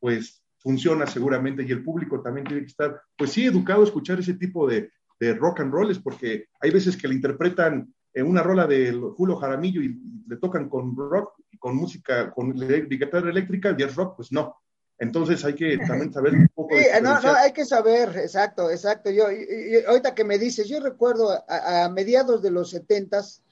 pues 0.00 0.42
funciona 0.58 1.06
seguramente 1.06 1.62
y 1.62 1.70
el 1.70 1.84
público 1.84 2.22
también 2.22 2.46
tiene 2.46 2.62
que 2.62 2.68
estar, 2.68 2.98
pues 3.16 3.30
sí, 3.30 3.44
educado 3.44 3.82
a 3.82 3.84
escuchar 3.84 4.20
ese 4.20 4.34
tipo 4.34 4.66
de, 4.66 4.90
de 5.20 5.34
rock 5.34 5.60
and 5.60 5.72
rolls, 5.72 5.98
porque 5.98 6.46
hay 6.58 6.70
veces 6.70 6.96
que 6.96 7.08
le 7.08 7.14
interpretan 7.14 7.92
en 8.14 8.26
una 8.26 8.42
rola 8.42 8.66
de 8.66 8.92
Julio 9.14 9.36
Jaramillo 9.36 9.82
y 9.82 9.94
le 10.26 10.36
tocan 10.38 10.70
con 10.70 10.96
rock 10.96 11.34
y 11.50 11.58
con 11.58 11.76
música, 11.76 12.30
con 12.30 12.54
guitarra 12.54 13.28
eléctrica, 13.28 13.76
y 13.76 13.82
es 13.82 13.94
rock, 13.94 14.16
pues 14.16 14.32
no. 14.32 14.56
Entonces 14.98 15.44
hay 15.44 15.54
que 15.54 15.76
también 15.76 16.10
saber 16.12 16.34
un 16.34 16.48
poco. 16.54 16.74
Sí, 16.78 16.86
no, 17.02 17.20
no, 17.20 17.34
hay 17.34 17.52
que 17.52 17.66
saber, 17.66 18.16
exacto, 18.16 18.70
exacto. 18.70 19.10
Yo, 19.10 19.24
yo 19.30 19.88
ahorita 19.88 20.14
que 20.14 20.24
me 20.24 20.38
dices, 20.38 20.68
yo 20.68 20.80
recuerdo 20.80 21.30
a, 21.32 21.84
a 21.84 21.88
mediados 21.90 22.40
de 22.40 22.50
los 22.50 22.70
setentas, 22.70 23.42
eh, 23.42 23.42
eh, 23.42 23.51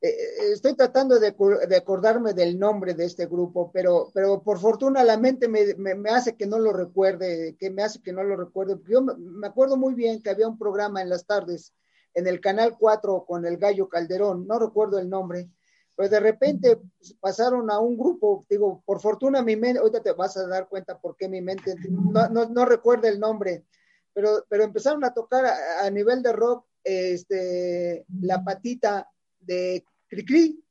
estoy 0.00 0.74
tratando 0.74 1.18
de, 1.20 1.34
de, 1.68 1.76
acordarme 1.76 2.32
del 2.32 2.58
nombre 2.58 2.94
de 2.94 3.04
este 3.04 3.26
grupo, 3.26 3.70
pero, 3.72 4.10
pero 4.14 4.42
por 4.42 4.58
fortuna 4.58 5.04
la 5.04 5.18
mente 5.18 5.46
me, 5.46 5.74
me, 5.74 5.94
me, 5.94 6.10
hace 6.10 6.36
que 6.36 6.46
no 6.46 6.58
lo 6.58 6.72
recuerde, 6.72 7.56
que 7.58 7.70
me 7.70 7.82
hace 7.82 8.00
que 8.00 8.12
no 8.12 8.22
lo 8.22 8.36
recuerde. 8.36 8.78
Yo 8.88 9.02
me 9.02 9.46
acuerdo 9.46 9.76
muy 9.76 9.94
bien 9.94 10.22
que 10.22 10.30
había 10.30 10.48
un 10.48 10.58
programa 10.58 11.02
en 11.02 11.10
las 11.10 11.26
tardes 11.26 11.74
en 12.14 12.26
el 12.26 12.40
Canal 12.40 12.76
4 12.78 13.24
con 13.26 13.44
el 13.46 13.58
Gallo 13.58 13.88
Calderón, 13.88 14.46
no 14.46 14.58
recuerdo 14.58 14.98
el 14.98 15.08
nombre, 15.08 15.50
pues 15.94 16.10
de 16.10 16.18
repente 16.18 16.80
pasaron 17.20 17.70
a 17.70 17.78
un 17.78 17.96
grupo, 17.96 18.46
digo, 18.48 18.82
por 18.86 19.00
fortuna 19.00 19.42
mi 19.42 19.54
mente, 19.54 19.80
ahorita 19.80 20.02
te 20.02 20.12
vas 20.12 20.36
a 20.36 20.46
dar 20.46 20.68
cuenta 20.68 20.98
por 20.98 21.14
qué 21.16 21.28
mi 21.28 21.42
mente 21.42 21.74
no, 21.90 22.28
no, 22.28 22.46
no 22.46 22.64
recuerda 22.64 23.08
el 23.08 23.20
nombre, 23.20 23.64
pero, 24.12 24.44
pero 24.48 24.64
empezaron 24.64 25.04
a 25.04 25.12
tocar 25.12 25.44
a, 25.44 25.84
a 25.84 25.90
nivel 25.90 26.22
de 26.22 26.32
rock 26.32 26.66
este, 26.82 28.06
la 28.22 28.42
patita 28.42 29.08
de 29.40 29.84
Cricri. 30.08 30.62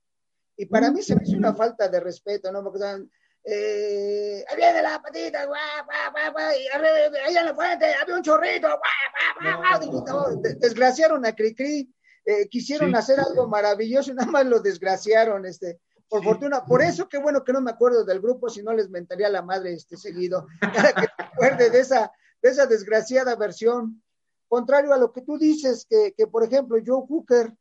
Y 0.58 0.66
para 0.66 0.92
mí 0.92 1.02
se 1.02 1.16
me 1.16 1.24
hizo 1.24 1.38
una 1.38 1.54
falta 1.54 1.88
de 1.88 2.00
respeto, 2.00 2.52
¿no? 2.52 2.62
Porque 2.64 2.80
estaban, 2.80 3.10
eh, 3.44 4.44
ahí 4.48 4.58
viene 4.58 4.82
la 4.82 5.02
patita, 5.02 5.46
guau, 5.46 5.86
guau, 5.86 6.12
guau, 6.12 6.32
guau, 6.34 6.52
y 6.52 6.68
allá 6.68 7.40
en 7.40 7.46
la 7.46 7.56
fuente 7.56 7.94
había 7.96 8.16
un 8.16 8.22
chorrito, 8.22 8.68
guau, 8.68 9.60
guau, 9.62 9.80
guau, 9.82 10.06
no, 10.06 10.42
desgraciaron 10.60 11.26
a 11.26 11.34
Cricri, 11.34 11.90
eh, 12.26 12.50
quisieron 12.50 12.90
sí. 12.90 12.96
hacer 12.98 13.20
algo 13.20 13.48
maravilloso 13.48 14.12
y 14.12 14.16
nada 14.16 14.30
más 14.30 14.46
lo 14.46 14.60
desgraciaron, 14.60 15.46
este, 15.46 15.80
por 16.10 16.20
sí. 16.20 16.28
fortuna, 16.28 16.66
por 16.66 16.82
eso 16.82 17.08
qué 17.08 17.18
bueno 17.18 17.44
que 17.44 17.54
no 17.54 17.62
me 17.62 17.72
acuerdo 17.72 18.04
del 18.04 18.20
grupo, 18.20 18.50
si 18.50 18.62
no 18.62 18.74
les 18.74 18.90
mentaría 18.90 19.30
la 19.30 19.42
madre 19.42 19.74
este 19.74 19.96
seguido, 19.96 20.46
cada 20.74 20.94
que 20.94 21.08
me 21.18 21.26
acuerde 21.26 21.70
de 21.70 21.80
esa, 21.80 22.12
de 22.42 22.50
esa 22.50 22.66
desgraciada 22.66 23.36
versión. 23.36 24.04
Contrario 24.48 24.94
a 24.94 24.98
lo 24.98 25.14
que 25.14 25.22
tú 25.22 25.38
dices, 25.38 25.86
que, 25.90 26.14
que 26.18 26.28
por 26.28 26.44
ejemplo, 26.44 26.78
Joe 26.86 27.06
Hooker, 27.08 27.54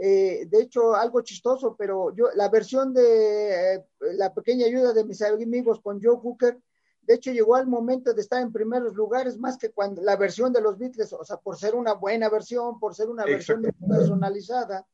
eh, 0.00 0.46
de 0.48 0.62
hecho, 0.62 0.94
algo 0.94 1.22
chistoso, 1.22 1.74
pero 1.76 2.14
yo, 2.14 2.26
la 2.36 2.48
versión 2.48 2.94
de 2.94 3.74
eh, 3.74 3.84
la 4.14 4.32
pequeña 4.32 4.66
ayuda 4.66 4.92
de 4.92 5.04
mis 5.04 5.20
amigos 5.22 5.80
con 5.80 6.00
Joe 6.00 6.16
Hooker, 6.16 6.56
de 7.02 7.14
hecho, 7.14 7.32
llegó 7.32 7.56
al 7.56 7.66
momento 7.66 8.12
de 8.12 8.20
estar 8.20 8.40
en 8.40 8.52
primeros 8.52 8.94
lugares 8.94 9.38
más 9.38 9.56
que 9.56 9.70
cuando 9.70 10.02
la 10.02 10.14
versión 10.16 10.52
de 10.52 10.60
los 10.60 10.78
Beatles, 10.78 11.12
o 11.14 11.24
sea, 11.24 11.38
por 11.38 11.56
ser 11.56 11.74
una 11.74 11.94
buena 11.94 12.28
versión, 12.28 12.78
por 12.78 12.94
ser 12.94 13.08
una 13.08 13.24
versión 13.24 13.62
personalizada, 13.62 14.86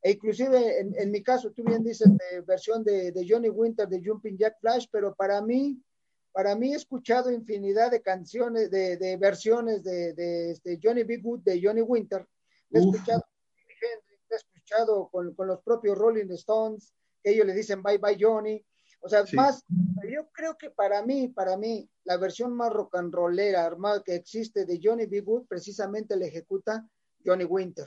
e 0.00 0.12
inclusive 0.12 0.80
en, 0.80 0.94
en, 0.96 1.10
mi 1.10 1.22
caso, 1.22 1.50
tú 1.50 1.64
bien 1.64 1.82
dices 1.82 2.08
de 2.08 2.40
versión 2.42 2.84
de, 2.84 3.10
de, 3.10 3.26
Johnny 3.28 3.48
Winter, 3.48 3.88
de 3.88 4.00
Jumping 4.02 4.38
Jack 4.38 4.60
Flash, 4.60 4.86
pero 4.90 5.14
para 5.14 5.42
mí, 5.42 5.82
para 6.32 6.54
mí 6.54 6.72
he 6.72 6.76
escuchado 6.76 7.32
infinidad 7.32 7.90
de 7.90 8.00
canciones, 8.00 8.70
de, 8.70 8.96
de 8.96 9.16
versiones 9.16 9.82
de, 9.82 10.14
de, 10.14 10.52
este 10.52 10.78
Johnny 10.80 11.02
B. 11.02 11.16
Good, 11.16 11.40
de 11.40 11.60
Johnny 11.60 11.82
Winter, 11.82 12.24
he 12.70 12.78
escuchado 12.78 13.22
escuchado 14.68 15.08
con, 15.10 15.34
con, 15.34 15.46
los 15.46 15.62
propios 15.62 15.96
Rolling 15.96 16.30
Stones, 16.32 16.92
que 17.22 17.30
ellos 17.30 17.46
le 17.46 17.54
dicen 17.54 17.82
bye 17.82 17.98
bye 17.98 18.16
Johnny. 18.18 18.64
O 19.00 19.08
sea, 19.08 19.24
sí. 19.24 19.36
más, 19.36 19.64
yo 20.10 20.28
creo 20.32 20.58
que 20.58 20.70
para 20.70 21.04
mí, 21.04 21.28
para 21.28 21.56
mí, 21.56 21.88
la 22.04 22.16
versión 22.16 22.54
más 22.54 22.72
rock 22.72 22.96
and 22.96 23.14
rollera 23.14 23.64
armada 23.64 24.02
que 24.04 24.16
existe 24.16 24.64
de 24.64 24.80
Johnny 24.82 25.06
B. 25.06 25.20
Good, 25.20 25.46
precisamente 25.46 26.16
la 26.16 26.26
ejecuta 26.26 26.84
Johnny 27.24 27.44
Winter. 27.44 27.86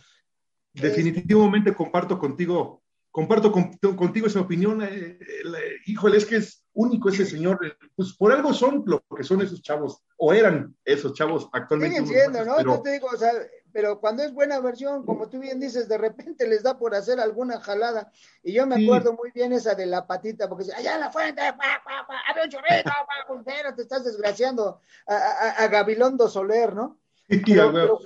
Definitivamente 0.74 1.72
es... 1.72 1.76
comparto 1.76 2.18
contigo, 2.18 2.82
comparto 3.12 3.52
con, 3.52 3.74
contigo 3.98 4.28
esa 4.28 4.40
opinión. 4.40 4.82
Eh, 4.84 5.20
eh, 5.20 5.50
híjole, 5.86 6.16
es 6.16 6.26
que 6.26 6.38
es 6.38 6.64
único 6.72 7.10
ese 7.10 7.26
señor. 7.26 7.60
Pues 7.94 8.14
por 8.14 8.32
algo 8.32 8.54
son 8.54 8.84
lo 8.86 9.04
que 9.14 9.24
son 9.24 9.42
esos 9.42 9.62
chavos, 9.62 10.06
o 10.16 10.34
eran 10.34 10.74
esos 10.86 11.14
chavos 11.14 11.50
actualmente. 11.52 12.06
Siguen 12.06 12.32
siendo, 12.32 12.46
¿no? 12.46 12.56
Pero... 12.56 12.76
Yo 12.76 12.82
te 12.84 12.92
digo, 12.94 13.08
o 13.14 13.18
sea, 13.18 13.34
pero 13.74 14.00
cuando 14.00 14.24
es 14.24 14.34
buena 14.34 14.60
versión, 14.60 15.06
como 15.06 15.28
tú 15.30 15.40
bien 15.40 15.60
dices, 15.60 15.88
de 15.88 15.98
repente 15.98 16.48
les 16.48 16.64
da 16.64 16.78
por 16.78 16.96
hacer 16.96 17.20
alguna 17.20 17.60
jalada. 17.60 18.12
Y 18.44 18.54
yo 18.54 18.66
me 18.68 18.78
sí. 18.78 18.86
acuerdo 18.86 19.14
muy 19.14 19.32
bien 19.32 19.54
esa 19.54 19.76
de 19.76 19.86
la 19.86 20.06
patita, 20.06 20.48
porque 20.48 20.66
dice, 20.66 20.76
allá 20.76 20.96
en 20.96 21.02
la 21.02 21.12
fuente, 21.12 21.42
pa, 21.54 21.82
pa, 21.84 22.08
pa, 22.08 22.44
un 22.44 22.50
chorrito, 22.50 22.84
pa, 22.84 23.44
pero 23.44 23.76
te 23.76 23.84
estás 23.84 24.04
desgraciando 24.04 24.82
a, 25.08 25.16
a, 25.16 25.50
a 25.64 25.68
Gabilondo 25.68 26.28
Soler, 26.28 26.74
¿no? 26.74 27.00
Pero, 27.28 27.72
pero, 27.72 28.00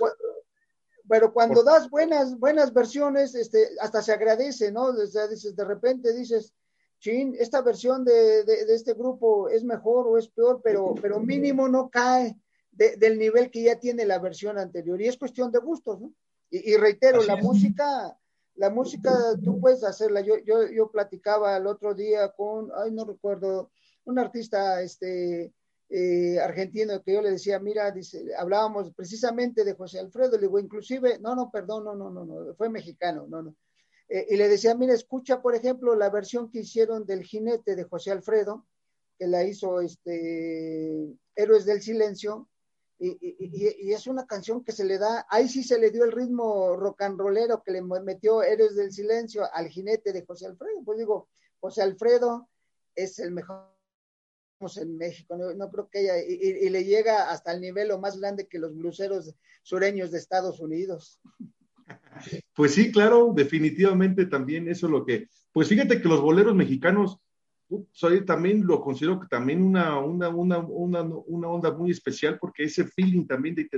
pero, 1.08 1.32
cuando 1.32 1.62
das 1.62 1.90
buenas, 1.90 2.38
buenas 2.38 2.72
versiones, 2.72 3.34
este, 3.34 3.70
hasta 3.80 4.02
se 4.02 4.12
agradece, 4.12 4.70
¿no? 4.70 4.84
O 4.84 5.06
sea, 5.06 5.26
dices, 5.26 5.56
de 5.56 5.64
repente 5.64 6.12
dices, 6.12 6.54
chin, 7.00 7.34
esta 7.38 7.60
versión 7.62 8.04
de, 8.04 8.44
de, 8.44 8.66
de 8.66 8.74
este 8.74 8.94
grupo 8.94 9.48
es 9.48 9.64
mejor 9.64 10.06
o 10.06 10.16
es 10.16 10.28
peor, 10.28 10.60
pero, 10.62 10.94
pero 11.00 11.18
mínimo 11.18 11.68
no 11.68 11.90
cae 11.90 12.36
de, 12.76 12.96
del 12.96 13.18
nivel 13.18 13.50
que 13.50 13.62
ya 13.62 13.78
tiene 13.78 14.04
la 14.04 14.18
versión 14.18 14.58
anterior. 14.58 15.00
Y 15.00 15.08
es 15.08 15.16
cuestión 15.16 15.50
de 15.50 15.58
gustos, 15.58 16.00
¿no? 16.00 16.12
Y, 16.50 16.72
y 16.72 16.76
reitero, 16.76 17.18
Así 17.18 17.26
la 17.26 17.38
es. 17.38 17.44
música, 17.44 18.18
la 18.54 18.70
música 18.70 19.12
tú 19.42 19.60
puedes 19.60 19.82
hacerla. 19.82 20.20
Yo, 20.20 20.38
yo, 20.38 20.68
yo 20.68 20.90
platicaba 20.90 21.56
el 21.56 21.66
otro 21.66 21.94
día 21.94 22.32
con, 22.32 22.70
ay, 22.76 22.92
no 22.92 23.04
recuerdo, 23.04 23.70
un 24.04 24.18
artista 24.18 24.80
este, 24.82 25.52
eh, 25.88 26.38
argentino 26.40 27.02
que 27.02 27.14
yo 27.14 27.22
le 27.22 27.30
decía, 27.30 27.58
mira, 27.58 27.90
dice, 27.90 28.24
hablábamos 28.38 28.92
precisamente 28.92 29.64
de 29.64 29.74
José 29.74 29.98
Alfredo, 29.98 30.32
le 30.32 30.46
digo, 30.46 30.58
inclusive, 30.58 31.18
no, 31.20 31.34
no, 31.34 31.50
perdón, 31.50 31.84
no, 31.84 31.94
no, 31.94 32.10
no, 32.10 32.24
no, 32.24 32.54
fue 32.54 32.68
mexicano, 32.68 33.26
no, 33.28 33.42
no. 33.42 33.56
Eh, 34.08 34.26
y 34.30 34.36
le 34.36 34.48
decía, 34.48 34.74
mira, 34.76 34.94
escucha, 34.94 35.42
por 35.42 35.54
ejemplo, 35.54 35.96
la 35.96 36.10
versión 36.10 36.50
que 36.50 36.60
hicieron 36.60 37.06
del 37.06 37.24
jinete 37.24 37.74
de 37.74 37.84
José 37.84 38.12
Alfredo, 38.12 38.66
que 39.18 39.26
la 39.26 39.44
hizo 39.44 39.80
este 39.80 41.08
Héroes 41.34 41.64
del 41.64 41.82
Silencio, 41.82 42.48
y, 42.98 43.08
y, 43.20 43.88
y, 43.88 43.92
es 43.92 44.06
una 44.06 44.26
canción 44.26 44.64
que 44.64 44.72
se 44.72 44.84
le 44.84 44.98
da, 44.98 45.26
ahí 45.28 45.48
sí 45.48 45.62
se 45.62 45.78
le 45.78 45.90
dio 45.90 46.04
el 46.04 46.12
ritmo 46.12 46.76
rock 46.76 47.02
and 47.02 47.18
rollero 47.18 47.62
que 47.62 47.72
le 47.72 47.82
metió 47.82 48.42
Héroes 48.42 48.74
del 48.74 48.92
Silencio 48.92 49.46
al 49.52 49.68
jinete 49.68 50.12
de 50.12 50.24
José 50.24 50.46
Alfredo. 50.46 50.82
Pues 50.84 50.98
digo, 50.98 51.28
José 51.60 51.82
Alfredo 51.82 52.48
es 52.94 53.18
el 53.18 53.32
mejor 53.32 53.76
en 54.76 54.96
México, 54.96 55.36
no, 55.36 55.70
creo 55.70 55.88
que 55.90 56.00
ella, 56.00 56.18
y, 56.18 56.68
le 56.70 56.84
llega 56.84 57.30
hasta 57.30 57.52
el 57.52 57.60
nivel 57.60 57.90
o 57.90 57.98
más 57.98 58.18
grande 58.18 58.48
que 58.48 58.58
los 58.58 58.74
bluseros 58.74 59.34
sureños 59.62 60.10
de 60.10 60.18
Estados 60.18 60.60
Unidos. 60.60 61.20
Pues 62.54 62.74
sí, 62.74 62.90
claro, 62.90 63.32
definitivamente 63.34 64.24
también 64.24 64.68
eso 64.68 64.86
es 64.86 64.92
lo 64.92 65.04
que, 65.04 65.28
pues 65.52 65.68
fíjate 65.68 66.00
que 66.00 66.08
los 66.08 66.22
boleros 66.22 66.54
mexicanos, 66.54 67.18
soy 67.92 68.24
también 68.24 68.66
lo 68.66 68.80
considero 68.80 69.20
que 69.20 69.26
también 69.28 69.62
una, 69.62 69.98
una, 69.98 70.28
una, 70.28 70.58
una, 70.58 71.48
onda 71.48 71.72
muy 71.72 71.90
especial 71.90 72.38
porque 72.38 72.64
ese 72.64 72.84
feeling 72.84 73.26
también 73.26 73.54
de, 73.54 73.68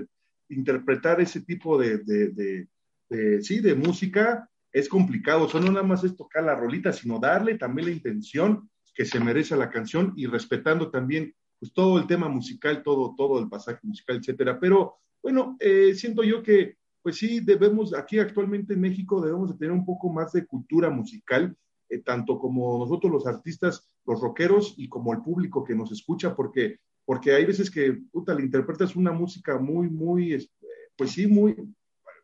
interpretar 0.50 1.20
ese 1.20 1.40
tipo 1.42 1.78
de, 1.78 1.98
de, 1.98 2.66
de, 3.08 3.42
sí, 3.42 3.60
de 3.60 3.74
música 3.74 4.48
es 4.72 4.88
complicado, 4.88 5.48
o 5.52 5.60
no 5.60 5.72
nada 5.72 5.82
más 5.82 6.04
es 6.04 6.16
tocar 6.16 6.44
la 6.44 6.54
rolita, 6.54 6.92
sino 6.92 7.18
darle 7.18 7.56
también 7.56 7.88
la 7.88 7.94
intención 7.94 8.68
que 8.94 9.04
se 9.04 9.20
merece 9.20 9.56
la 9.56 9.70
canción 9.70 10.12
y 10.16 10.26
respetando 10.26 10.90
también 10.90 11.34
pues 11.58 11.72
todo 11.72 11.98
el 11.98 12.06
tema 12.06 12.28
musical, 12.28 12.82
todo, 12.82 13.14
todo 13.16 13.40
el 13.40 13.48
pasaje 13.48 13.80
musical, 13.82 14.16
etcétera. 14.16 14.60
Pero 14.60 14.96
bueno, 15.22 15.56
eh, 15.60 15.94
siento 15.94 16.22
yo 16.22 16.42
que 16.42 16.76
pues 17.02 17.16
sí 17.16 17.40
debemos, 17.40 17.94
aquí 17.94 18.18
actualmente 18.18 18.74
en 18.74 18.80
México 18.80 19.20
debemos 19.20 19.50
de 19.50 19.56
tener 19.56 19.72
un 19.72 19.84
poco 19.84 20.12
más 20.12 20.32
de 20.32 20.46
cultura 20.46 20.90
musical, 20.90 21.56
eh, 21.88 21.98
tanto 21.98 22.38
como 22.38 22.78
nosotros 22.78 23.12
los 23.12 23.26
artistas, 23.26 23.86
los 24.06 24.20
rockeros 24.20 24.74
y 24.76 24.88
como 24.88 25.12
el 25.12 25.22
público 25.22 25.64
que 25.64 25.74
nos 25.74 25.92
escucha, 25.92 26.34
porque, 26.34 26.78
porque 27.04 27.32
hay 27.32 27.44
veces 27.44 27.70
que, 27.70 27.98
puta, 28.12 28.34
le 28.34 28.42
interpretas 28.42 28.96
una 28.96 29.12
música 29.12 29.58
muy, 29.58 29.88
muy, 29.88 30.34
este, 30.34 30.66
pues 30.96 31.12
sí, 31.12 31.26
muy, 31.26 31.54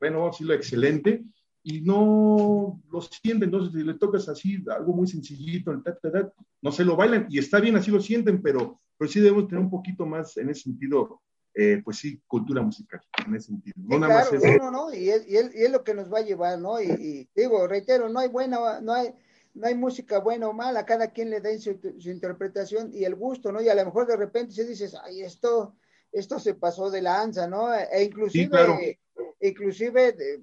bueno, 0.00 0.18
vamos 0.18 0.35
a 0.35 0.35
decirlo, 0.35 0.54
excelente, 0.54 1.25
y 1.62 1.80
no 1.80 2.80
lo 2.90 3.00
sienten. 3.00 3.44
Entonces, 3.44 3.73
si 3.73 3.85
le 3.85 3.94
tocas 3.94 4.28
así, 4.28 4.62
algo 4.71 4.92
muy 4.92 5.09
sencillito, 5.09 5.73
el 5.73 5.83
no 6.61 6.71
se 6.71 6.85
lo 6.85 6.94
bailan 6.94 7.26
y 7.30 7.38
está 7.38 7.59
bien, 7.59 7.76
así 7.76 7.90
lo 7.90 8.00
sienten, 8.00 8.40
pero, 8.42 8.80
pero 8.97 9.11
sí 9.11 9.21
debemos 9.21 9.49
tener 9.49 9.64
un 9.64 9.71
poquito 9.71 10.06
más 10.06 10.37
en 10.37 10.50
ese 10.50 10.62
sentido, 10.62 11.23
eh, 11.54 11.80
pues 11.83 11.97
sí, 11.99 12.23
cultura 12.26 12.62
musical, 12.62 13.00
en 13.26 13.35
ese 13.35 13.47
sentido. 13.47 13.75
No, 13.76 13.99
nada 13.99 14.14
más 14.14 14.33
no, 14.33 14.56
no, 14.59 14.71
no, 14.71 14.94
y 14.94 15.09
es, 15.09 15.26
y, 15.26 15.37
es, 15.37 15.54
y 15.54 15.62
es, 15.62 15.73
lo 15.73 15.83
que 15.83 15.94
nos 15.94 16.12
va 16.12 16.18
a 16.18 16.25
llevar, 16.25 16.59
¿no? 16.59 16.80
Y, 16.80 17.28
digo, 17.35 17.66
reitero, 17.66 18.09
no 18.11 18.21
hay 18.21 18.28
buena, 18.28 18.80
no 18.83 18.92
hay, 18.92 19.14
no 19.54 19.66
hay 19.68 19.75
música 19.75 20.18
buena 20.18 20.49
o 20.49 20.52
mala, 20.52 20.84
cada 20.84 21.08
quien 21.08 21.30
le 21.30 21.40
da 21.40 21.56
su, 21.58 21.78
su, 21.99 22.11
interpretación 22.11 22.90
y 22.92 23.04
el 23.04 23.14
gusto, 23.14 23.52
¿no? 23.52 23.62
Y 23.62 23.68
a 23.68 23.75
lo 23.75 23.84
mejor 23.84 24.06
de 24.06 24.16
repente 24.16 24.52
se 24.52 24.64
dices, 24.64 24.96
ay, 25.02 25.23
esto, 25.23 25.76
esto 26.12 26.38
se 26.38 26.54
pasó 26.54 26.90
de 26.90 27.02
lanza, 27.02 27.46
¿no? 27.46 27.73
E 27.73 28.02
inclusive, 28.02 28.44
sí, 28.44 28.50
claro. 28.50 28.78
inclusive, 29.40 30.12
de, 30.12 30.42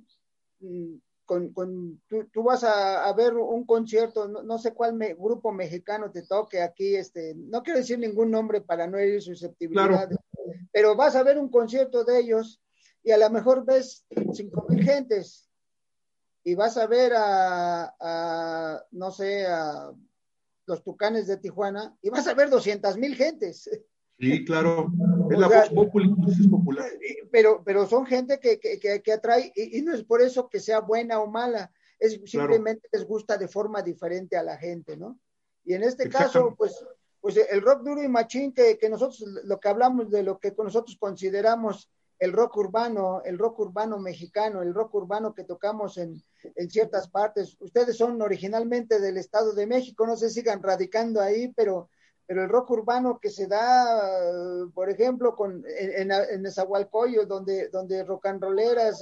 mm, 0.61 0.95
con, 1.25 1.53
con 1.53 2.01
tú, 2.07 2.25
tú, 2.31 2.43
vas 2.43 2.63
a, 2.63 3.05
a, 3.05 3.13
ver 3.13 3.35
un 3.35 3.65
concierto, 3.65 4.27
no, 4.27 4.43
no 4.43 4.57
sé 4.57 4.73
cuál 4.73 4.93
me, 4.93 5.13
grupo 5.13 5.51
mexicano 5.51 6.09
te 6.11 6.23
toque 6.23 6.61
aquí, 6.61 6.95
este, 6.95 7.35
no 7.35 7.63
quiero 7.63 7.79
decir 7.79 7.99
ningún 7.99 8.31
nombre 8.31 8.61
para 8.61 8.87
no 8.87 8.97
herir 8.97 9.21
susceptibilidades, 9.21 10.17
claro. 10.17 10.59
pero 10.71 10.95
vas 10.95 11.15
a 11.15 11.23
ver 11.23 11.37
un 11.37 11.49
concierto 11.49 12.03
de 12.03 12.19
ellos 12.19 12.61
y 13.03 13.11
a 13.11 13.17
lo 13.17 13.29
mejor 13.29 13.65
ves 13.65 14.05
cinco 14.33 14.65
mil 14.69 14.83
gentes 14.83 15.50
y 16.43 16.55
vas 16.55 16.77
a 16.77 16.87
ver 16.87 17.13
a, 17.15 17.95
a, 17.99 18.83
no 18.91 19.11
sé, 19.11 19.45
a 19.45 19.91
los 20.65 20.83
Tucanes 20.83 21.27
de 21.27 21.37
Tijuana 21.37 21.95
y 22.01 22.09
vas 22.09 22.27
a 22.27 22.33
ver 22.33 22.49
doscientas 22.49 22.97
mil 22.97 23.15
gentes. 23.15 23.69
Sí, 24.19 24.45
claro. 24.45 24.91
Es 25.31 25.39
la 25.39 25.47
sea, 25.47 25.69
voz 25.71 25.87
popular. 25.87 26.91
Pero, 27.31 27.63
pero 27.63 27.87
son 27.87 28.05
gente 28.05 28.39
que, 28.39 28.59
que, 28.59 29.01
que 29.01 29.13
atrae, 29.13 29.53
y, 29.55 29.77
y, 29.77 29.81
no 29.81 29.93
es 29.93 30.03
por 30.03 30.21
eso 30.21 30.49
que 30.49 30.59
sea 30.59 30.81
buena 30.81 31.21
o 31.21 31.27
mala, 31.27 31.71
es 31.97 32.19
simplemente 32.25 32.89
claro. 32.89 33.01
les 33.01 33.07
gusta 33.07 33.37
de 33.37 33.47
forma 33.47 33.81
diferente 33.81 34.35
a 34.35 34.43
la 34.43 34.57
gente, 34.57 34.97
¿no? 34.97 35.17
Y 35.63 35.73
en 35.73 35.83
este 35.83 36.09
caso, 36.09 36.53
pues, 36.57 36.83
pues 37.21 37.37
el 37.37 37.61
rock 37.61 37.83
duro 37.83 38.03
y 38.03 38.09
machín, 38.09 38.51
que, 38.51 38.77
que 38.77 38.89
nosotros, 38.89 39.23
lo 39.45 39.59
que 39.59 39.69
hablamos 39.69 40.11
de 40.11 40.23
lo 40.23 40.37
que 40.37 40.53
nosotros 40.57 40.97
consideramos 40.99 41.89
el 42.21 42.33
rock 42.33 42.55
urbano, 42.57 43.23
el 43.25 43.39
rock 43.39 43.59
urbano 43.59 43.97
mexicano, 43.97 44.61
el 44.61 44.75
rock 44.75 44.93
urbano 44.93 45.33
que 45.33 45.43
tocamos 45.43 45.97
en, 45.97 46.21
en 46.55 46.69
ciertas 46.69 47.09
partes. 47.09 47.57
Ustedes 47.59 47.97
son 47.97 48.21
originalmente 48.21 48.99
del 48.99 49.17
Estado 49.17 49.53
de 49.53 49.65
México, 49.65 50.05
no 50.05 50.15
se 50.15 50.29
sigan 50.29 50.61
radicando 50.61 51.19
ahí, 51.19 51.51
pero 51.55 51.89
pero 52.27 52.43
el 52.43 52.49
rock 52.49 52.69
urbano 52.69 53.19
que 53.19 53.29
se 53.29 53.45
da, 53.45 54.71
por 54.73 54.89
ejemplo, 54.89 55.35
con, 55.35 55.65
en, 55.77 56.09
en, 56.09 56.45
en 56.45 57.27
donde, 57.27 57.67
donde 57.67 58.03
rock 58.05 58.25
and 58.27 58.41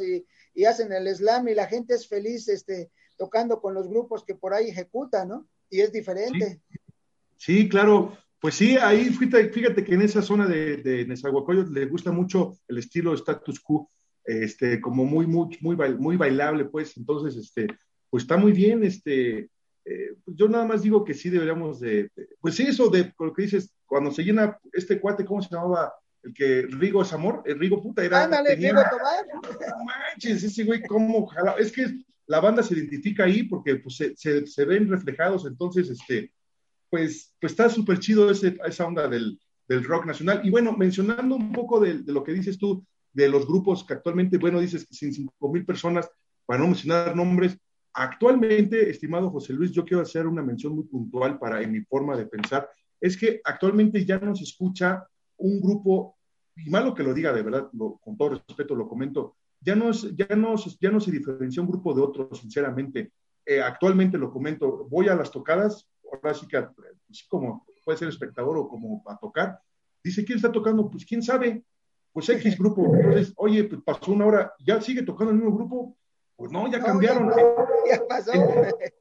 y, 0.02 0.26
y, 0.56 0.66
hacen 0.66 0.92
el 0.92 1.16
slam 1.16 1.48
y 1.48 1.54
la 1.54 1.68
gente 1.68 1.94
es 1.94 2.08
feliz 2.08 2.48
este, 2.48 2.90
tocando 3.18 3.62
con 3.62 3.76
los 3.76 3.88
grupos 3.88 4.24
que 4.24 4.34
por 4.34 4.56
ahí 4.56 4.70
ejecutan, 4.70 5.28
¿no? 5.28 5.48
Y 5.70 5.82
es 5.82 5.92
diferente. 5.92 6.60
Sí 7.38 7.70
claro. 7.70 8.18
Pues 8.40 8.56
sí, 8.56 8.78
ahí 8.78 9.10
fíjate, 9.10 9.50
fíjate, 9.50 9.84
que 9.84 9.94
en 9.96 10.02
esa 10.02 10.22
zona 10.22 10.48
de, 10.48 10.78
de 10.78 11.06
Nezahualcóyotl 11.06 11.74
le 11.74 11.86
gusta 11.88 12.12
mucho 12.12 12.58
el 12.68 12.78
estilo 12.78 13.14
status 13.14 13.60
quo, 13.60 13.90
este, 14.24 14.80
como 14.80 15.06
muy, 15.06 15.28
muy, 15.28 15.58
muy, 15.60 15.76
muy 15.98 16.16
bailable, 16.16 16.66
pues, 16.66 16.96
entonces, 16.98 17.36
este, 17.36 17.68
pues 18.10 18.24
está 18.24 18.38
muy 18.38 18.54
bien, 18.54 18.84
este, 18.84 19.50
eh, 19.86 20.16
pues 20.24 20.38
yo 20.38 20.48
nada 20.48 20.66
más 20.66 20.84
digo 20.84 21.04
que 21.04 21.14
sí 21.14 21.30
deberíamos 21.30 21.80
de, 21.80 22.12
de, 22.16 22.30
pues 22.40 22.56
sí, 22.56 22.64
eso 22.64 22.90
de 22.90 23.14
lo 23.20 23.34
que 23.34 23.42
dices, 23.42 23.74
cuando 23.86 24.12
se 24.12 24.24
llena 24.24 24.58
este 24.72 25.00
cuate, 25.00 25.26
¿cómo 25.26 25.42
se 25.42 25.54
llamaba? 25.54 25.94
El 26.22 26.34
que 26.34 26.64
Rigo 26.64 27.02
es 27.02 27.12
amor, 27.12 27.44
el 27.46 27.58
Rigo 27.58 27.82
puta 27.82 28.04
era. 28.04 28.26
Ándale, 28.26 28.52
tenía, 28.52 28.72
Rigo 28.72 28.84
Tobar. 28.90 29.26
No 29.78 29.86
manches, 29.86 30.44
ese 30.44 30.64
güey, 30.64 30.84
cómo 30.84 31.20
ojalá. 31.20 31.56
Es 31.58 31.72
que 31.72 32.04
la 32.28 32.40
banda 32.40 32.62
se 32.62 32.76
identifica 32.76 33.24
ahí 33.24 33.44
porque 33.44 33.78
pues, 33.78 33.96
se, 33.96 34.16
se, 34.16 34.46
se 34.46 34.66
ven 34.66 34.90
reflejados, 34.90 35.46
entonces, 35.46 35.90
este, 35.90 36.32
pues, 36.90 37.36
pues 37.40 37.54
está 37.54 37.70
súper 37.70 38.00
chido 38.00 38.30
ese, 38.30 38.58
esa 38.66 38.86
onda 38.86 39.08
del, 39.08 39.40
rock 39.68 40.08
nacional. 40.08 40.42
Y 40.44 40.50
bueno, 40.50 40.76
mencionando 40.76 41.36
un 41.36 41.52
poco 41.52 41.80
de, 41.80 42.02
lo 42.08 42.24
que 42.24 42.34
dices 42.34 42.58
tú, 42.58 42.84
de 43.14 43.30
los 43.30 43.46
grupos 43.46 43.84
que 43.84 43.94
actualmente, 43.94 44.38
bueno, 44.38 44.60
dices 44.60 44.86
que 44.86 44.96
sin 44.96 45.14
cinco 45.14 45.52
mil 45.52 45.66
personas, 45.66 46.10
para 46.46 46.60
no 46.60 46.68
mencionar 46.68 47.16
nombres, 47.16 47.58
Actualmente, 47.94 48.90
estimado 48.90 49.30
José 49.30 49.54
Luis, 49.54 49.72
yo 49.72 49.84
quiero 49.84 50.04
hacer 50.04 50.28
una 50.28 50.44
mención 50.44 50.76
muy 50.76 50.86
puntual 50.86 51.40
para 51.40 51.62
en 51.62 51.72
mi 51.72 51.82
forma 51.82 52.16
de 52.16 52.28
pensar, 52.28 52.70
es 53.02 53.18
que 53.18 53.42
actualmente 53.44 54.06
ya 54.06 54.20
no 54.20 54.36
se 54.36 54.44
escucha 54.44 55.06
un 55.38 55.60
grupo, 55.60 56.18
y 56.56 56.70
malo 56.70 56.94
que 56.94 57.04
lo 57.04 57.14
diga 57.14 57.34
de 57.34 57.42
verdad, 57.42 57.70
con 58.00 58.18
todo 58.18 58.30
respeto 58.30 58.76
lo 58.76 58.88
comento, 58.88 59.36
ya 59.60 59.76
no, 59.76 59.90
es, 59.90 60.16
ya, 60.16 60.34
no, 60.36 60.56
ya 60.80 60.92
no 60.92 61.00
se 61.00 61.12
diferencia 61.12 61.62
un 61.62 61.68
grupo 61.68 61.94
de 61.94 62.02
otro, 62.02 62.30
sinceramente. 62.34 63.12
Eh, 63.46 63.62
actualmente 63.62 64.18
lo 64.18 64.32
comento, 64.32 64.88
voy 64.90 65.10
a 65.10 65.16
las 65.16 65.32
tocadas, 65.32 65.89
ahora 66.12 66.34
sí 66.34 66.48
que, 66.48 66.58
así 66.58 67.28
como 67.28 67.66
puede 67.84 67.98
ser 67.98 68.08
espectador 68.08 68.58
o 68.58 68.68
como 68.68 69.04
a 69.08 69.18
tocar, 69.18 69.60
dice, 70.04 70.24
¿quién 70.24 70.38
está 70.38 70.52
tocando? 70.52 70.90
Pues 70.90 71.06
quién 71.06 71.22
sabe, 71.22 71.64
pues 72.12 72.30
X 72.30 72.58
grupo. 72.60 72.96
Entonces, 72.96 73.34
oye, 73.36 73.64
pues 73.64 73.82
pasó 73.84 74.12
una 74.12 74.26
hora, 74.26 74.54
ya 74.60 74.82
sigue 74.82 75.04
tocando 75.04 75.32
el 75.32 75.38
mismo 75.38 75.56
grupo, 75.56 75.98
pues 76.36 76.52
no, 76.52 76.72
ya 76.72 76.80
cambiaron. 76.82 77.28
No, 77.28 77.36
ya, 77.36 77.98
ya 77.98 78.08
pasó. 78.08 78.32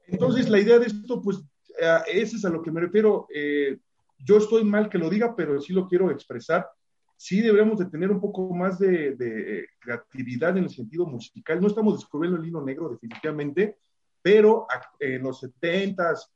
Entonces, 0.07 0.49
la 0.49 0.59
idea 0.59 0.79
de 0.79 0.87
esto, 0.87 1.23
pues, 1.23 1.39
uh, 1.39 2.03
ese 2.07 2.37
es 2.37 2.45
a 2.45 2.51
lo 2.51 2.63
que 2.63 2.73
me 2.73 2.81
refiero. 2.81 3.27
Eh, 3.33 3.79
yo 4.19 4.39
estoy 4.39 4.65
mal 4.65 4.89
que 4.89 4.99
lo 4.99 5.09
diga, 5.09 5.37
pero 5.37 5.61
sí 5.61 5.73
lo 5.73 5.87
quiero 5.87 6.11
expresar. 6.11 6.69
Sí 7.17 7.41
deberíamos 7.41 7.79
de 7.79 7.87
tener 7.87 8.11
un 8.11 8.21
poco 8.21 8.53
más 8.55 8.79
de, 8.79 9.15
de 9.15 9.69
creatividad 9.79 10.57
en 10.57 10.65
el 10.65 10.71
sentido 10.71 11.07
musical. 11.07 11.61
No 11.61 11.69
estamos 11.69 11.95
descubriendo 11.95 12.41
el 12.41 12.47
hilo 12.47 12.65
negro, 12.65 12.89
definitivamente, 12.89 13.77
pero 14.23 14.67
en 14.99 15.23
los 15.23 15.43
70s, 15.43 16.29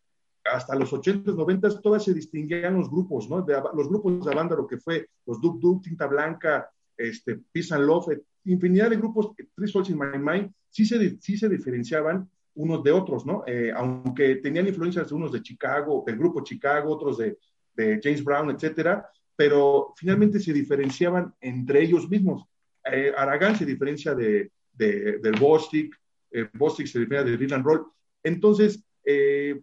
hasta 0.44 0.74
los 0.74 0.92
80s, 0.92 1.34
90s, 1.34 1.80
todas 1.82 2.04
se 2.04 2.14
distinguían 2.14 2.74
los 2.74 2.90
grupos, 2.90 3.28
¿no? 3.28 3.42
De, 3.42 3.54
los 3.74 3.88
grupos 3.88 4.24
de 4.24 4.34
banda, 4.34 4.56
lo 4.56 4.66
que 4.66 4.78
fue 4.78 5.08
los 5.26 5.40
Duk 5.40 5.60
Duk, 5.60 5.82
Tinta 5.82 6.06
Blanca, 6.06 6.68
este, 6.96 7.40
Peace 7.52 7.74
and 7.74 7.84
Love, 7.84 8.18
infinidad 8.44 8.90
de 8.90 8.96
grupos, 8.96 9.30
Three 9.54 9.68
Souls 9.68 9.90
in 9.90 9.98
My 9.98 10.18
Mind, 10.18 10.52
sí 10.68 10.84
se, 10.84 11.18
sí 11.20 11.36
se 11.36 11.48
diferenciaban 11.48 12.28
unos 12.54 12.82
de 12.82 12.92
otros, 12.92 13.24
¿no? 13.24 13.44
Eh, 13.46 13.72
aunque 13.74 14.36
tenían 14.36 14.66
influencias 14.66 15.08
de 15.08 15.14
unos 15.14 15.32
de 15.32 15.42
Chicago, 15.42 16.02
del 16.06 16.18
grupo 16.18 16.42
Chicago, 16.42 16.92
otros 16.92 17.18
de, 17.18 17.38
de 17.74 18.00
James 18.02 18.22
Brown, 18.22 18.50
etcétera, 18.50 19.08
pero 19.36 19.94
finalmente 19.96 20.38
se 20.38 20.52
diferenciaban 20.52 21.34
entre 21.40 21.82
ellos 21.82 22.08
mismos. 22.08 22.44
Eh, 22.84 23.12
Aragán 23.16 23.56
se 23.56 23.64
diferencia 23.64 24.14
de, 24.14 24.50
de, 24.72 25.18
del 25.18 25.38
Bostic, 25.38 25.94
eh, 26.30 26.48
Bostic 26.52 26.86
se 26.86 27.00
diferencia 27.00 27.36
de 27.36 27.54
and 27.54 27.64
Roll. 27.64 27.86
Entonces, 28.22 28.84
eh, 29.04 29.60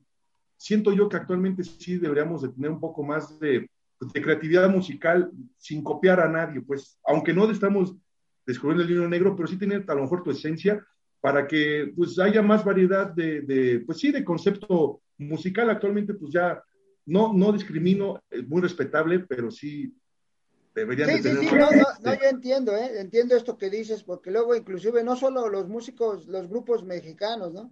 siento 0.59 0.91
yo 0.91 1.07
que 1.07 1.15
actualmente 1.15 1.63
sí 1.63 1.97
deberíamos 1.97 2.41
de 2.41 2.49
tener 2.49 2.69
un 2.69 2.81
poco 2.81 3.01
más 3.01 3.39
de, 3.39 3.69
de 4.13 4.21
creatividad 4.21 4.69
musical 4.69 5.31
sin 5.57 5.81
copiar 5.81 6.19
a 6.19 6.27
nadie, 6.27 6.61
pues, 6.61 6.99
aunque 7.05 7.33
no 7.33 7.49
estamos 7.49 7.95
descubriendo 8.45 8.83
el 8.83 8.89
libro 8.89 9.07
negro, 9.07 9.35
pero 9.35 9.47
sí 9.47 9.57
tener 9.57 9.85
a 9.87 9.95
lo 9.95 10.01
mejor 10.01 10.21
tu 10.21 10.31
esencia 10.31 10.85
para 11.21 11.47
que 11.47 11.93
pues 11.95 12.17
haya 12.19 12.41
más 12.41 12.63
variedad 12.63 13.07
de, 13.07 13.41
de, 13.41 13.79
pues 13.85 13.99
sí, 13.99 14.11
de 14.11 14.23
concepto 14.23 15.01
musical. 15.17 15.69
Actualmente 15.69 16.13
pues 16.13 16.31
ya 16.33 16.61
no, 17.05 17.33
no 17.33 17.51
discrimino, 17.51 18.21
es 18.29 18.47
muy 18.47 18.61
respetable, 18.61 19.19
pero 19.19 19.51
sí 19.51 19.93
deberían 20.75 21.07
de 21.09 21.21
tener... 21.21 21.39
Sí, 21.39 21.55
no, 21.55 21.71
no, 21.71 21.85
no, 22.03 22.13
yo 22.13 22.29
entiendo, 22.29 22.75
¿eh? 22.75 22.99
entiendo 22.99 23.35
esto 23.35 23.57
que 23.57 23.69
dices, 23.69 24.03
porque 24.03 24.31
luego 24.31 24.55
inclusive 24.55 25.03
no 25.03 25.15
solo 25.15 25.47
los 25.49 25.67
músicos, 25.67 26.27
los 26.27 26.49
grupos 26.49 26.83
mexicanos, 26.83 27.53
¿no? 27.53 27.71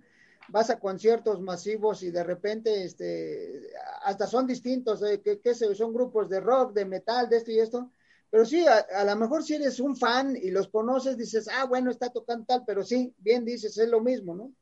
Vas 0.50 0.70
a 0.70 0.80
conciertos 0.80 1.42
masivos 1.42 2.04
y 2.04 2.12
de 2.12 2.24
repente 2.24 2.84
este, 2.84 3.70
hasta 4.04 4.28
son 4.28 4.48
distintos, 4.48 5.04
¿eh? 5.04 5.22
que, 5.22 5.40
que 5.40 5.54
son 5.54 5.94
grupos 5.94 6.30
de 6.30 6.40
rock, 6.40 6.74
de 6.74 6.86
metal, 6.86 7.30
de 7.30 7.38
esto 7.38 7.52
y 7.52 7.60
esto, 7.60 7.92
pero 8.30 8.46
sí, 8.46 8.66
a, 8.66 8.78
a 8.78 9.06
lo 9.06 9.16
mejor 9.16 9.44
si 9.44 9.56
eres 9.56 9.80
un 9.80 9.96
fan 9.96 10.36
y 10.36 10.52
los 10.52 10.68
conoces, 10.68 11.18
dices, 11.18 11.48
ah, 11.52 11.66
bueno, 11.66 11.92
está 11.92 12.10
tocando 12.10 12.46
tal, 12.46 12.64
pero 12.66 12.84
sí, 12.84 13.14
bien 13.18 13.46
dices, 13.46 13.78
es 13.78 13.90
lo 13.90 14.02
mismo, 14.02 14.36
¿no? 14.36 14.54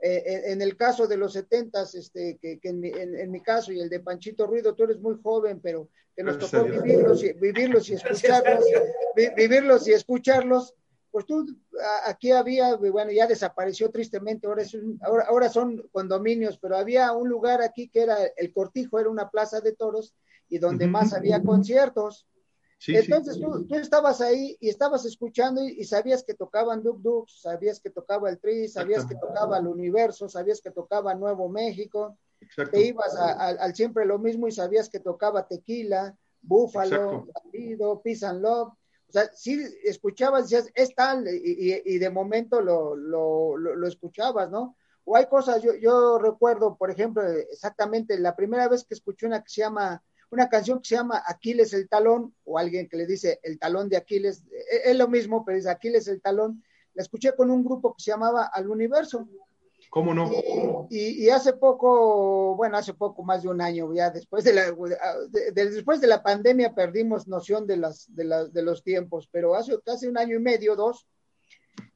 Eh, 0.00 0.52
en 0.52 0.62
el 0.62 0.76
caso 0.76 1.08
de 1.08 1.16
los 1.16 1.32
setentas, 1.32 1.96
este, 1.96 2.38
que, 2.40 2.60
que 2.60 2.68
en, 2.68 2.78
mi, 2.78 2.88
en, 2.88 3.18
en, 3.18 3.30
mi, 3.32 3.42
caso 3.42 3.72
y 3.72 3.80
el 3.80 3.88
de 3.88 3.98
Panchito 3.98 4.46
Ruido, 4.46 4.72
tú 4.74 4.84
eres 4.84 5.00
muy 5.00 5.16
joven, 5.20 5.60
pero 5.60 5.88
que 6.14 6.22
nos 6.22 6.38
tocó 6.38 6.64
vivirlos 6.64 7.24
y, 7.24 7.32
vivirlos 7.32 7.88
y 7.90 7.94
escucharlos, 7.94 8.64
vi, 9.16 9.28
vivirlos 9.36 9.88
y 9.88 9.92
escucharlos, 9.92 10.74
pues 11.10 11.26
tú, 11.26 11.46
aquí 12.04 12.30
había, 12.30 12.76
bueno, 12.76 13.10
ya 13.10 13.26
desapareció 13.26 13.90
tristemente, 13.90 14.46
ahora, 14.46 14.62
es 14.62 14.74
un, 14.74 14.98
ahora, 15.02 15.24
ahora 15.28 15.48
son 15.48 15.88
condominios, 15.92 16.58
pero 16.58 16.76
había 16.76 17.12
un 17.12 17.28
lugar 17.28 17.62
aquí 17.62 17.88
que 17.88 18.02
era 18.02 18.16
el 18.36 18.52
Cortijo, 18.52 18.98
era 18.98 19.08
una 19.08 19.30
plaza 19.30 19.60
de 19.60 19.72
toros 19.72 20.14
y 20.48 20.58
donde 20.58 20.84
uh 20.84 20.88
-huh. 20.88 20.92
más 20.92 21.12
había 21.12 21.42
conciertos. 21.42 22.26
Sí, 22.78 22.94
Entonces 22.94 23.34
sí. 23.34 23.40
Tú, 23.42 23.66
tú, 23.66 23.74
estabas 23.74 24.20
ahí 24.20 24.56
y 24.60 24.68
estabas 24.68 25.04
escuchando 25.04 25.64
y, 25.64 25.80
y 25.80 25.84
sabías 25.84 26.22
que 26.22 26.34
tocaban 26.34 26.82
Duk 26.82 27.00
Duk, 27.00 27.28
sabías 27.28 27.80
que 27.80 27.90
tocaba 27.90 28.30
el 28.30 28.38
Tri, 28.38 28.68
sabías 28.68 29.04
que 29.04 29.16
tocaba 29.16 29.58
el 29.58 29.66
Universo, 29.66 30.28
sabías 30.28 30.60
que 30.60 30.70
tocaba 30.70 31.14
Nuevo 31.14 31.48
México, 31.48 32.16
Exacto. 32.40 32.72
te 32.72 32.86
ibas 32.86 33.16
a, 33.16 33.32
a, 33.32 33.48
al 33.48 33.74
siempre 33.74 34.06
lo 34.06 34.18
mismo 34.18 34.46
y 34.46 34.52
sabías 34.52 34.88
que 34.88 35.00
tocaba 35.00 35.48
Tequila, 35.48 36.16
Búfalo, 36.40 37.26
Bandido, 37.34 38.00
Peace 38.00 38.24
and 38.24 38.42
Love. 38.42 38.72
O 39.08 39.12
sea, 39.12 39.30
sí 39.34 39.58
escuchabas, 39.84 40.44
decías, 40.44 40.70
es 40.74 40.94
tal, 40.94 41.26
y, 41.28 41.98
de 41.98 42.10
momento 42.10 42.60
lo, 42.60 42.94
lo, 42.94 43.56
lo, 43.56 43.74
lo, 43.74 43.86
escuchabas, 43.86 44.50
¿no? 44.50 44.76
O 45.04 45.16
hay 45.16 45.26
cosas, 45.26 45.62
yo, 45.62 45.74
yo 45.74 46.18
recuerdo, 46.18 46.76
por 46.76 46.90
ejemplo, 46.90 47.22
exactamente 47.26 48.18
la 48.18 48.36
primera 48.36 48.68
vez 48.68 48.84
que 48.84 48.94
escuché 48.94 49.26
una 49.26 49.42
que 49.42 49.48
se 49.50 49.62
llama 49.62 50.02
una 50.30 50.48
canción 50.50 50.80
que 50.80 50.88
se 50.88 50.94
llama 50.96 51.22
Aquiles 51.26 51.72
el 51.72 51.88
talón, 51.88 52.34
o 52.44 52.58
alguien 52.58 52.86
que 52.86 52.98
le 52.98 53.06
dice 53.06 53.40
el 53.42 53.58
talón 53.58 53.88
de 53.88 53.96
Aquiles, 53.96 54.44
es, 54.70 54.82
es 54.84 54.96
lo 54.96 55.08
mismo, 55.08 55.44
pero 55.44 55.56
dice 55.56 55.70
Aquiles 55.70 56.06
el 56.08 56.20
talón, 56.20 56.62
la 56.94 57.02
escuché 57.02 57.34
con 57.34 57.50
un 57.50 57.64
grupo 57.64 57.94
que 57.94 58.02
se 58.02 58.10
llamaba 58.10 58.46
Al 58.46 58.68
Universo. 58.68 59.26
¿Cómo 59.90 60.12
no? 60.12 60.30
Y, 60.90 61.24
y, 61.24 61.30
hace 61.30 61.54
poco, 61.54 62.54
bueno, 62.56 62.76
hace 62.76 62.92
poco, 62.92 63.22
más 63.22 63.42
de 63.42 63.48
un 63.48 63.60
año, 63.60 63.92
ya 63.94 64.10
después 64.10 64.44
de 64.44 64.52
la, 64.52 64.70
de, 64.70 65.52
de, 65.52 65.70
después 65.70 66.00
de 66.00 66.06
la 66.06 66.22
pandemia 66.22 66.74
perdimos 66.74 67.26
noción 67.26 67.66
de, 67.66 67.78
las, 67.78 68.14
de, 68.14 68.24
las, 68.24 68.52
de 68.52 68.62
los 68.62 68.82
tiempos, 68.82 69.28
pero 69.32 69.54
hace 69.54 69.78
casi 69.84 70.06
un 70.06 70.18
año 70.18 70.36
y 70.36 70.40
medio, 70.40 70.76
dos, 70.76 71.06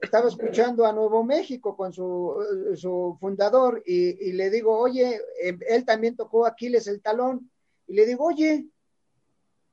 estaba 0.00 0.28
escuchando 0.28 0.87
a 0.87 0.92
Nuevo 0.92 1.22
México 1.22 1.76
con 1.76 1.92
su, 1.92 2.35
su 2.76 3.16
fundador 3.20 3.83
y, 3.85 4.28
y 4.28 4.33
le 4.33 4.48
digo, 4.48 4.78
oye, 4.78 5.20
él 5.40 5.85
también 5.85 6.16
tocó 6.16 6.46
Aquiles 6.46 6.87
el 6.87 7.02
talón, 7.02 7.50
y 7.87 7.94
le 7.94 8.07
digo, 8.07 8.24
oye, 8.24 8.66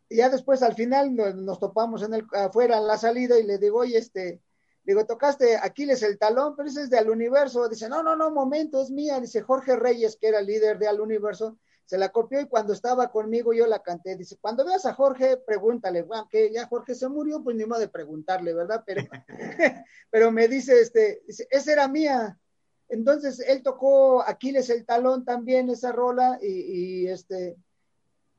y 0.10 0.16
ya 0.18 0.30
después 0.30 0.62
al 0.64 0.76
final 0.76 1.16
nos, 1.16 1.36
nos, 1.36 1.60
topamos 1.60 2.02
en 2.04 2.16
el, 2.16 2.26
afuera 2.34 2.80
en 2.80 2.88
la 2.88 2.98
salida 2.98 3.40
y 3.40 3.44
le 3.44 3.60
digo, 3.60 3.80
oye, 3.80 3.98
este, 3.98 4.42
digo, 4.90 5.06
tocaste 5.06 5.56
Aquiles 5.56 6.02
el 6.02 6.18
talón, 6.18 6.56
pero 6.56 6.68
ese 6.68 6.82
es 6.82 6.90
de 6.90 6.98
Al 6.98 7.12
Universo. 7.12 7.70
Dice, 7.70 7.88
no, 7.88 8.02
no, 8.02 8.16
no, 8.16 8.32
momento, 8.32 8.82
es 8.82 8.90
mía. 8.90 9.20
Dice, 9.20 9.42
Jorge 9.42 9.76
Reyes, 9.76 10.18
que 10.20 10.30
era 10.30 10.42
líder 10.42 10.80
de 10.80 10.88
Al 10.88 11.00
Universo, 11.00 11.60
se 11.86 12.00
la 12.00 12.10
copió 12.10 12.42
y 12.42 12.48
cuando 12.48 12.74
estaba 12.74 13.12
conmigo 13.12 13.54
yo 13.54 13.68
la 13.68 13.84
canté. 13.84 14.16
Dice, 14.16 14.38
cuando 14.42 14.66
veas 14.66 14.88
a 14.88 14.96
Jorge, 14.96 15.38
pregúntale, 15.38 16.02
bueno, 16.02 16.28
que 16.28 16.52
ya 16.52 16.66
Jorge 16.66 16.96
se 16.96 17.08
murió, 17.08 17.44
pues 17.44 17.56
ni 17.56 17.66
modo 17.66 17.80
de 17.80 17.88
preguntarle, 17.88 18.52
¿verdad? 18.52 18.84
Pero, 18.84 19.04
pero 20.10 20.32
me 20.32 20.48
dice, 20.48 20.82
este, 20.82 21.22
dice, 21.28 21.48
esa 21.52 21.72
era 21.72 21.88
mía. 21.88 22.40
Entonces, 22.88 23.40
él 23.42 23.62
tocó 23.62 24.24
Aquiles 24.24 24.72
el 24.72 24.88
talón 24.88 25.24
también, 25.24 25.70
esa 25.70 25.92
rola, 25.92 26.40
y, 26.42 27.04
y 27.04 27.08
este, 27.10 27.58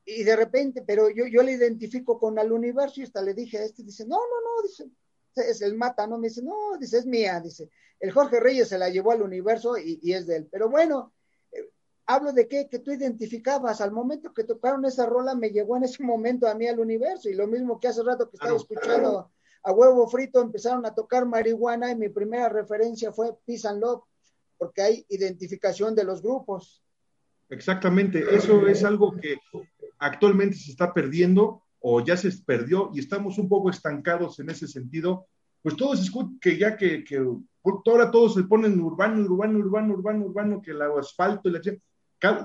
y 0.04 0.24
de 0.24 0.34
repente, 0.34 0.82
pero 0.84 1.10
yo, 1.10 1.26
yo 1.28 1.44
le 1.44 1.52
identifico 1.52 2.18
con 2.18 2.40
al 2.40 2.50
universo 2.50 3.00
y 3.00 3.04
hasta 3.04 3.22
le 3.22 3.34
dije 3.34 3.58
a 3.58 3.62
este, 3.62 3.84
dice, 3.84 4.04
no, 4.04 4.16
no, 4.16 4.40
no, 4.42 4.66
dice, 4.66 4.90
es 5.34 5.62
el 5.62 5.74
mata, 5.74 6.06
¿no? 6.06 6.18
Me 6.18 6.28
dice, 6.28 6.42
no, 6.42 6.76
dice, 6.78 6.98
es 6.98 7.06
mía, 7.06 7.40
dice, 7.40 7.70
el 7.98 8.10
Jorge 8.10 8.40
Reyes 8.40 8.68
se 8.68 8.78
la 8.78 8.88
llevó 8.88 9.12
al 9.12 9.22
universo 9.22 9.76
y, 9.78 9.98
y 10.02 10.12
es 10.12 10.26
de 10.26 10.36
él. 10.36 10.48
Pero 10.50 10.68
bueno, 10.68 11.12
eh, 11.52 11.70
hablo 12.06 12.32
de 12.32 12.48
qué, 12.48 12.68
que 12.68 12.78
tú 12.78 12.92
identificabas, 12.92 13.80
al 13.80 13.92
momento 13.92 14.32
que 14.34 14.44
tocaron 14.44 14.84
esa 14.84 15.06
rola 15.06 15.34
me 15.34 15.50
llegó 15.50 15.76
en 15.76 15.84
ese 15.84 16.02
momento 16.02 16.48
a 16.48 16.54
mí 16.54 16.66
al 16.66 16.80
universo 16.80 17.28
y 17.28 17.34
lo 17.34 17.46
mismo 17.46 17.78
que 17.78 17.88
hace 17.88 18.02
rato 18.02 18.28
que 18.28 18.36
estaba 18.36 18.56
claro. 18.56 18.62
escuchando 18.62 19.30
a 19.62 19.72
huevo 19.72 20.08
frito 20.08 20.40
empezaron 20.40 20.86
a 20.86 20.94
tocar 20.94 21.26
marihuana 21.26 21.90
y 21.90 21.96
mi 21.96 22.08
primera 22.08 22.48
referencia 22.48 23.12
fue 23.12 23.36
Peace 23.44 23.68
and 23.68 23.80
Love, 23.80 24.02
porque 24.56 24.82
hay 24.82 25.06
identificación 25.08 25.94
de 25.94 26.04
los 26.04 26.22
grupos. 26.22 26.82
Exactamente, 27.48 28.24
eso 28.34 28.66
es 28.66 28.84
algo 28.84 29.16
que 29.16 29.38
actualmente 29.98 30.56
se 30.56 30.70
está 30.70 30.94
perdiendo 30.94 31.62
o 31.80 32.04
ya 32.04 32.16
se 32.16 32.30
perdió 32.44 32.90
y 32.94 33.00
estamos 33.00 33.38
un 33.38 33.48
poco 33.48 33.70
estancados 33.70 34.38
en 34.38 34.50
ese 34.50 34.68
sentido, 34.68 35.26
pues 35.62 35.76
todos 35.76 36.00
escuchan 36.00 36.38
que 36.40 36.56
ya 36.56 36.76
que, 36.76 37.04
que 37.04 37.18
ahora 37.86 38.10
todos 38.10 38.34
se 38.34 38.44
ponen 38.44 38.80
urbano, 38.80 39.22
urbano, 39.24 39.58
urbano, 39.58 39.94
urbano, 39.94 40.24
urbano, 40.26 40.62
que 40.62 40.70
el 40.70 40.82
asfalto 40.82 41.48
y 41.48 41.52
la 41.52 41.60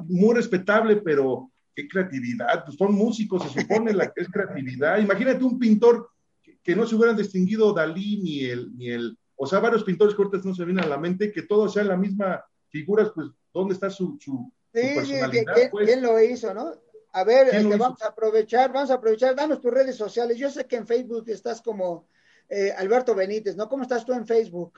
muy 0.07 0.35
respetable, 0.35 0.97
pero 0.97 1.51
qué 1.75 1.87
creatividad, 1.87 2.63
pues 2.65 2.77
son 2.77 2.93
músicos, 2.93 3.43
se 3.43 3.61
supone 3.61 3.93
la 3.93 4.11
que 4.11 4.21
es 4.21 4.29
creatividad. 4.29 4.99
Imagínate 4.99 5.43
un 5.43 5.59
pintor 5.59 6.09
que, 6.41 6.57
que, 6.63 6.75
no 6.75 6.85
se 6.85 6.95
hubieran 6.95 7.17
distinguido 7.17 7.73
Dalí 7.73 8.21
ni 8.21 8.45
el, 8.45 8.75
ni 8.77 8.89
el, 8.89 9.17
o 9.35 9.45
sea, 9.45 9.59
varios 9.59 9.83
pintores 9.83 10.15
cortes 10.15 10.45
no 10.45 10.55
se 10.55 10.63
vienen 10.63 10.85
a 10.85 10.87
la 10.87 10.97
mente, 10.97 11.31
que 11.31 11.41
todos 11.41 11.73
sean 11.73 11.89
la 11.89 11.97
misma 11.97 12.43
figuras, 12.69 13.11
pues, 13.13 13.27
¿dónde 13.53 13.73
está 13.73 13.89
su, 13.89 14.17
su, 14.19 14.51
sí, 14.73 14.81
su 14.81 14.95
personalidad? 14.95 15.53
¿quién, 15.53 15.69
pues? 15.69 15.85
¿quién 15.85 16.01
lo 16.01 16.21
hizo, 16.21 16.53
no? 16.53 16.71
A 17.15 17.23
ver, 17.23 17.47
este, 17.47 17.77
vamos 17.77 18.01
a 18.01 18.07
aprovechar, 18.07 18.73
vamos 18.73 18.91
a 18.91 18.95
aprovechar, 18.95 19.37
danos 19.37 19.61
tus 19.61 19.71
redes 19.71 19.95
sociales. 19.95 20.37
Yo 20.37 20.49
sé 20.49 20.67
que 20.67 20.75
en 20.75 20.85
Facebook 20.85 21.23
estás 21.29 21.61
como 21.61 22.09
eh, 22.49 22.73
Alberto 22.77 23.15
Benítez, 23.15 23.55
¿no? 23.55 23.69
¿Cómo 23.69 23.83
estás 23.83 24.05
tú 24.05 24.11
en 24.11 24.27
Facebook? 24.27 24.77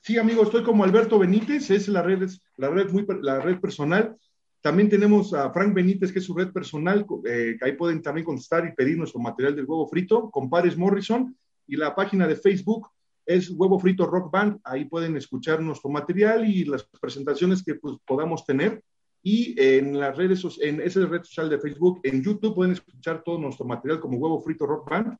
Sí, 0.00 0.18
amigo, 0.18 0.42
estoy 0.42 0.64
como 0.64 0.82
Alberto 0.82 1.16
Benítez, 1.16 1.70
es 1.70 1.86
la 1.86 2.02
red, 2.02 2.28
la 2.56 2.70
red, 2.70 2.90
muy, 2.90 3.06
la 3.22 3.38
red 3.38 3.60
personal. 3.60 4.16
También 4.60 4.88
tenemos 4.88 5.32
a 5.32 5.52
Frank 5.52 5.72
Benítez, 5.72 6.10
que 6.10 6.18
es 6.18 6.24
su 6.24 6.34
red 6.34 6.50
personal, 6.50 7.06
eh, 7.24 7.56
ahí 7.62 7.72
pueden 7.74 8.02
también 8.02 8.24
contestar 8.24 8.66
y 8.66 8.74
pedir 8.74 8.98
nuestro 8.98 9.20
material 9.20 9.54
del 9.54 9.66
huevo 9.66 9.86
frito, 9.86 10.28
compadres 10.28 10.76
Morrison, 10.76 11.36
y 11.68 11.76
la 11.76 11.94
página 11.94 12.26
de 12.26 12.34
Facebook 12.34 12.88
es 13.24 13.48
Huevo 13.48 13.78
Frito 13.78 14.06
Rock 14.06 14.32
Band, 14.32 14.58
ahí 14.64 14.86
pueden 14.86 15.16
escuchar 15.16 15.60
nuestro 15.60 15.88
material 15.88 16.44
y 16.44 16.64
las 16.64 16.82
presentaciones 17.00 17.62
que 17.62 17.76
pues, 17.76 17.96
podamos 18.04 18.44
tener 18.44 18.82
y 19.22 19.54
en 19.60 19.98
las 19.98 20.16
redes, 20.16 20.42
en 20.60 20.80
esa 20.80 21.04
red 21.06 21.22
social 21.22 21.50
de 21.50 21.58
Facebook, 21.58 22.00
en 22.04 22.22
YouTube 22.22 22.54
pueden 22.54 22.72
escuchar 22.72 23.22
todo 23.22 23.38
nuestro 23.38 23.66
material 23.66 24.00
como 24.00 24.16
Huevo 24.16 24.40
Frito 24.40 24.66
Rock 24.66 24.88
Band. 24.88 25.16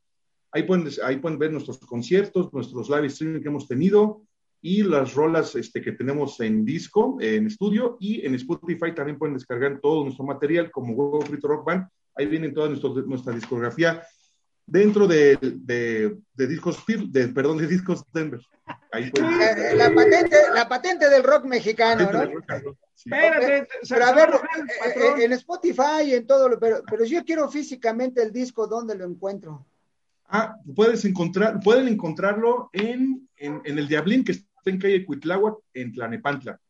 Ahí 0.53 0.63
pueden, 0.63 0.89
ahí 1.05 1.19
pueden 1.19 1.39
ver 1.39 1.53
nuestros 1.53 1.79
conciertos, 1.81 2.53
nuestros 2.53 2.89
live 2.89 3.07
streaming 3.07 3.41
que 3.41 3.49
hemos 3.49 3.69
tenido 3.69 4.23
y 4.63 4.83
las 4.83 5.15
rolas 5.15 5.55
este, 5.55 5.81
que 5.81 5.93
tenemos 5.93 6.41
en 6.41 6.65
disco, 6.65 7.19
en 7.21 7.47
estudio 7.47 7.97
y 8.01 8.27
en 8.27 8.35
Spotify 8.35 8.95
también 8.95 9.19
pueden 9.19 9.35
descargar 9.35 9.81
todo 9.81 10.05
nuestro 10.05 10.25
material 10.25 10.71
como 10.71 10.95
Huevo 10.95 11.21
Frito 11.23 11.49
Rock 11.49 11.67
Band. 11.67 11.87
Ahí 12.15 12.27
viene 12.27 12.51
toda 12.51 12.69
nuestro, 12.69 12.95
nuestra 13.07 13.33
discografía 13.33 14.03
dentro 14.71 15.07
de, 15.07 15.37
de, 15.41 16.17
de, 16.35 16.47
discos, 16.47 16.83
de, 16.87 17.29
perdón, 17.29 17.59
de 17.59 17.67
discos 17.67 18.05
Denver. 18.13 18.41
Ahí 18.93 19.11
la, 19.15 19.75
la, 19.75 19.95
patente, 19.95 20.37
la 20.55 20.69
patente 20.69 21.09
del 21.09 21.25
rock 21.25 21.45
mexicano, 21.45 22.11
¿no? 22.13 22.25
Rock, 22.25 22.77
sí. 22.95 23.11
Espérate, 23.13 23.69
pero 23.89 24.05
a 24.05 24.13
ver, 24.13 24.31
eh, 24.97 25.25
en 25.25 25.33
Spotify 25.33 26.03
y 26.07 26.15
en 26.15 26.27
todo, 26.27 26.49
lo, 26.49 26.59
pero, 26.59 26.83
pero 26.89 27.05
yo 27.05 27.25
quiero 27.25 27.51
físicamente 27.51 28.23
el 28.23 28.33
disco, 28.33 28.67
¿dónde 28.67 28.95
lo 28.95 29.05
encuentro? 29.05 29.67
Ah, 30.27 30.57
puedes 30.77 31.05
encontrar, 31.05 31.59
pueden 31.61 31.89
encontrarlo 31.89 32.71
en, 32.73 33.29
en, 33.37 33.61
en 33.65 33.79
el 33.79 33.89
Diablín, 33.89 34.25
que 34.25 34.33
está 34.33 34.47
en 34.67 34.79
calle 34.79 35.05
Cuitláhuac, 35.05 35.59
en 35.75 35.93
Tlanepantla. 35.93 36.61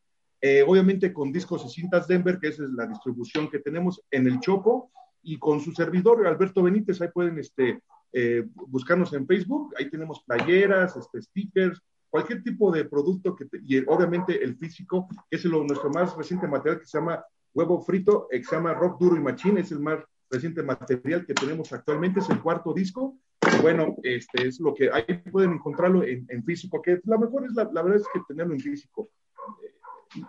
Eh, 0.40 0.64
obviamente 0.66 1.12
con 1.12 1.30
discos 1.30 1.66
y 1.66 1.68
cintas 1.68 2.08
Denver, 2.08 2.38
que 2.38 2.48
esa 2.48 2.64
es 2.64 2.70
la 2.70 2.86
distribución 2.86 3.50
que 3.50 3.58
tenemos 3.58 4.02
en 4.10 4.26
el 4.26 4.40
Chopo, 4.40 4.90
y 5.22 5.38
con 5.38 5.60
su 5.60 5.72
servidor, 5.72 6.26
Alberto 6.26 6.62
Benítez, 6.62 7.00
ahí 7.00 7.08
pueden 7.12 7.38
este, 7.38 7.82
eh, 8.12 8.44
buscarnos 8.68 9.12
en 9.12 9.26
Facebook, 9.26 9.74
ahí 9.78 9.90
tenemos 9.90 10.22
playeras, 10.24 10.96
este, 10.96 11.22
stickers, 11.22 11.80
cualquier 12.08 12.42
tipo 12.42 12.72
de 12.72 12.84
producto 12.84 13.36
que 13.36 13.44
te, 13.44 13.60
y 13.64 13.78
obviamente 13.86 14.42
el 14.42 14.56
físico, 14.56 15.08
que 15.30 15.36
es 15.36 15.44
lo, 15.44 15.62
nuestro 15.62 15.90
más 15.90 16.16
reciente 16.16 16.48
material 16.48 16.80
que 16.80 16.86
se 16.86 16.98
llama 16.98 17.24
huevo 17.54 17.80
frito, 17.80 18.26
que 18.30 18.42
se 18.42 18.56
llama 18.56 18.74
rock 18.74 19.00
duro 19.00 19.16
y 19.16 19.20
machín, 19.20 19.58
es 19.58 19.70
el 19.72 19.80
más 19.80 20.00
reciente 20.30 20.62
material 20.62 21.26
que 21.26 21.34
tenemos 21.34 21.72
actualmente, 21.72 22.20
es 22.20 22.30
el 22.30 22.40
cuarto 22.40 22.72
disco. 22.72 23.16
bueno, 23.62 23.96
este 24.02 24.48
es 24.48 24.60
lo 24.60 24.74
que 24.74 24.90
ahí 24.92 25.04
pueden 25.30 25.52
encontrarlo 25.52 26.02
en, 26.04 26.44
físico, 26.44 26.82
que 26.82 27.00
la 27.04 27.18
mejor 27.18 27.44
es 27.46 27.52
la, 27.52 27.64
verdad 27.64 27.96
es 27.96 28.06
que 28.12 28.20
tenerlo 28.28 28.54
en 28.54 28.60
físico. 28.60 29.08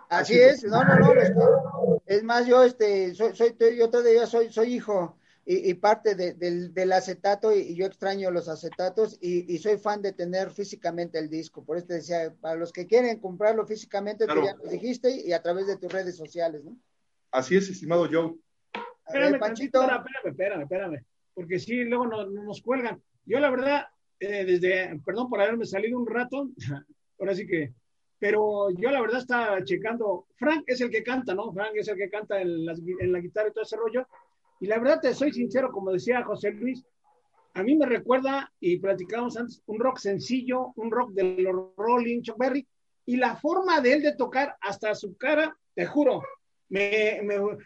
Así, 0.08 0.38
es, 0.38 0.64
no, 0.64 0.82
no, 0.84 0.96
no, 0.96 1.91
es 2.12 2.22
más, 2.22 2.46
yo 2.46 2.62
este, 2.62 3.14
soy, 3.14 3.34
soy 3.34 3.54
yo 3.76 3.90
todavía 3.90 4.26
soy, 4.26 4.52
soy 4.52 4.74
hijo 4.74 5.18
y, 5.44 5.74
parte 5.74 6.14
del, 6.14 6.92
acetato 6.92 7.52
y, 7.52 7.74
yo 7.74 7.86
extraño 7.86 8.30
los 8.30 8.48
acetatos 8.48 9.18
y, 9.20 9.58
soy 9.58 9.78
fan 9.78 10.02
de 10.02 10.12
tener 10.12 10.50
físicamente 10.50 11.18
el 11.18 11.28
disco. 11.28 11.64
Por 11.64 11.76
eso 11.76 11.86
te 11.86 11.94
decía, 11.94 12.32
para 12.40 12.56
los 12.56 12.72
que 12.72 12.86
quieren 12.86 13.18
comprarlo 13.18 13.66
físicamente, 13.66 14.26
tú 14.26 14.34
ya 14.44 14.54
lo 14.54 14.70
dijiste 14.70 15.10
y 15.10 15.32
a 15.32 15.42
través 15.42 15.66
de 15.66 15.76
tus 15.76 15.92
redes 15.92 16.16
sociales, 16.16 16.62
¿no? 16.64 16.76
Así 17.32 17.56
es, 17.56 17.68
estimado 17.68 18.08
Joe. 18.10 18.34
Espérame, 19.06 19.38
Panchito. 19.40 19.82
Espérame, 19.82 20.28
espérame, 20.28 20.62
espérame, 20.62 21.04
porque 21.34 21.58
sí, 21.58 21.84
luego 21.84 22.06
nos, 22.06 22.30
nos 22.30 22.62
cuelgan. 22.62 23.02
Yo 23.24 23.40
la 23.40 23.50
verdad, 23.50 23.86
eh, 24.20 24.44
desde, 24.44 25.00
perdón 25.04 25.28
por 25.28 25.40
haberme 25.40 25.66
salido 25.66 25.98
un 25.98 26.06
rato, 26.06 26.50
ahora 27.18 27.34
sí 27.34 27.46
que, 27.46 27.72
pero 28.22 28.70
yo 28.70 28.88
la 28.92 29.00
verdad 29.00 29.18
estaba 29.18 29.64
checando, 29.64 30.26
Frank 30.36 30.62
es 30.68 30.80
el 30.80 30.90
que 30.90 31.02
canta, 31.02 31.34
¿no? 31.34 31.52
Frank 31.52 31.72
es 31.74 31.88
el 31.88 31.96
que 31.96 32.08
canta 32.08 32.40
en, 32.40 32.50
en 33.00 33.12
la 33.12 33.18
guitarra 33.18 33.48
y 33.48 33.52
todo 33.52 33.64
ese 33.64 33.76
rollo, 33.76 34.06
y 34.60 34.68
la 34.68 34.78
verdad 34.78 35.00
te 35.00 35.12
soy 35.12 35.32
sincero, 35.32 35.72
como 35.72 35.90
decía 35.90 36.22
José 36.22 36.52
Luis, 36.52 36.84
a 37.54 37.64
mí 37.64 37.74
me 37.74 37.84
recuerda, 37.84 38.52
y 38.60 38.78
platicábamos 38.78 39.36
antes, 39.36 39.60
un 39.66 39.80
rock 39.80 39.98
sencillo, 39.98 40.72
un 40.76 40.92
rock 40.92 41.10
de 41.14 41.24
los 41.42 41.74
Rolling, 41.76 42.22
Chuck 42.22 42.38
Berry, 42.38 42.64
y 43.06 43.16
la 43.16 43.34
forma 43.34 43.80
de 43.80 43.94
él 43.94 44.02
de 44.02 44.14
tocar 44.14 44.56
hasta 44.60 44.94
su 44.94 45.16
cara, 45.16 45.56
te 45.74 45.84
juro, 45.86 46.22
me, 46.68 47.22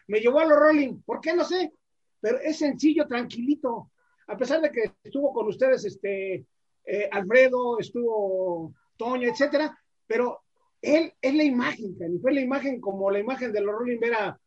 me, 0.06 0.20
llevó 0.20 0.40
a 0.40 0.46
los 0.46 0.58
Rolling. 0.58 1.02
¿Por 1.04 1.20
qué? 1.20 1.34
No 1.34 1.44
sé, 1.44 1.70
pero 2.18 2.38
es 2.38 2.56
sencillo, 2.56 3.06
tranquilito. 3.06 3.90
A 4.26 4.38
pesar 4.38 4.62
de 4.62 4.72
que 4.72 4.90
estuvo 5.04 5.34
con 5.34 5.48
ustedes 5.48 5.84
este, 5.84 6.46
eh, 6.86 7.08
Alfredo, 7.12 7.78
estuvo 7.78 8.72
Toño, 8.96 9.28
etcétera, 9.28 9.78
pero 10.06 10.45
él 10.82 11.12
es 11.20 11.34
la 11.34 11.44
imagen, 11.44 11.96
fue 12.20 12.32
la 12.32 12.40
imagen 12.40 12.80
como 12.80 13.10
la 13.10 13.18
imagen 13.18 13.52
de 13.52 13.60
los 13.60 13.74
Rolling, 13.74 13.98
ver 13.98 14.14
a, 14.14 14.38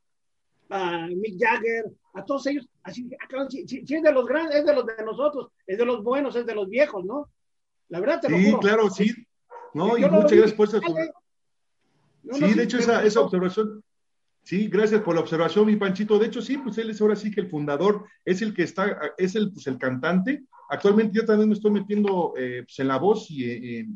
a 0.69 1.07
Mick 1.07 1.39
Jagger, 1.39 1.85
a 2.13 2.23
todos 2.23 2.47
ellos, 2.47 2.67
así, 2.83 3.09
ah, 3.19 3.47
si, 3.49 3.63
es 3.63 4.03
de 4.03 4.11
los 4.11 4.25
grandes, 4.25 4.57
es 4.57 4.65
de 4.65 4.73
los 4.73 4.85
de 4.85 5.03
nosotros, 5.03 5.51
es 5.65 5.77
de 5.77 5.85
los 5.85 6.03
buenos, 6.03 6.35
es 6.35 6.45
de 6.45 6.55
los 6.55 6.69
viejos, 6.69 7.03
¿no? 7.05 7.29
La 7.89 7.99
verdad 7.99 8.21
te 8.21 8.29
lo 8.29 8.37
Sí, 8.37 8.55
claro, 8.61 8.89
sí. 8.89 9.13
No, 9.73 9.97
y 9.97 10.01
muchas 10.01 10.31
gracias 10.31 10.53
por 10.53 10.67
esa 10.67 10.79
sí, 12.31 12.53
de 12.53 12.63
hecho, 12.63 12.77
esa, 12.77 13.03
esa 13.03 13.21
observación, 13.21 13.83
Sí, 14.49 14.67
gracias 14.67 15.01
por 15.01 15.13
la 15.13 15.21
observación, 15.21 15.67
mi 15.67 15.75
Panchito. 15.75 16.17
De 16.17 16.25
hecho, 16.25 16.41
sí, 16.41 16.57
pues 16.57 16.75
él 16.79 16.89
es 16.89 16.99
ahora 17.01 17.15
sí 17.15 17.29
que 17.29 17.41
el 17.41 17.49
fundador, 17.49 18.05
es 18.25 18.41
el 18.41 18.53
que 18.53 18.63
está, 18.63 19.13
es 19.15 19.35
el, 19.35 19.51
pues, 19.51 19.67
el 19.67 19.77
cantante. 19.77 20.43
Actualmente 20.69 21.19
yo 21.19 21.25
también 21.25 21.49
me 21.49 21.55
estoy 21.55 21.69
metiendo 21.69 22.33
eh, 22.35 22.63
pues, 22.63 22.79
en 22.79 22.87
la 22.87 22.97
voz 22.97 23.29
y 23.29 23.45
eh, 23.45 23.87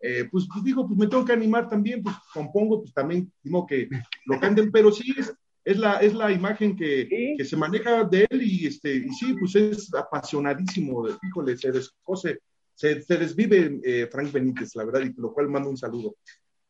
eh, 0.00 0.28
pues, 0.30 0.46
pues, 0.52 0.64
dijo, 0.64 0.86
pues 0.86 0.98
me 0.98 1.06
tengo 1.08 1.24
que 1.24 1.32
animar 1.32 1.68
también, 1.68 2.02
pues 2.02 2.14
compongo, 2.32 2.80
pues 2.80 2.94
también 2.94 3.32
digo 3.42 3.66
que 3.66 3.88
lo 4.26 4.38
canten, 4.38 4.70
pero 4.70 4.92
sí, 4.92 5.12
es, 5.16 5.34
es 5.64 5.78
la, 5.78 5.98
es 5.98 6.14
la 6.14 6.30
imagen 6.30 6.76
que, 6.76 7.34
que, 7.36 7.44
se 7.44 7.56
maneja 7.56 8.04
de 8.04 8.26
él 8.30 8.42
y, 8.42 8.66
este, 8.66 8.94
y 8.94 9.08
sí, 9.10 9.34
pues 9.38 9.56
es 9.56 9.92
apasionadísimo, 9.94 11.06
híjole, 11.22 11.56
se 11.56 11.72
descose, 11.72 12.38
se, 12.74 13.02
se 13.02 13.16
desvive 13.16 13.80
eh, 13.82 14.08
Frank 14.10 14.30
Benítez, 14.30 14.74
la 14.76 14.84
verdad, 14.84 15.00
y 15.00 15.12
lo 15.20 15.32
cual 15.32 15.48
mando 15.48 15.68
un 15.68 15.76
saludo. 15.76 16.14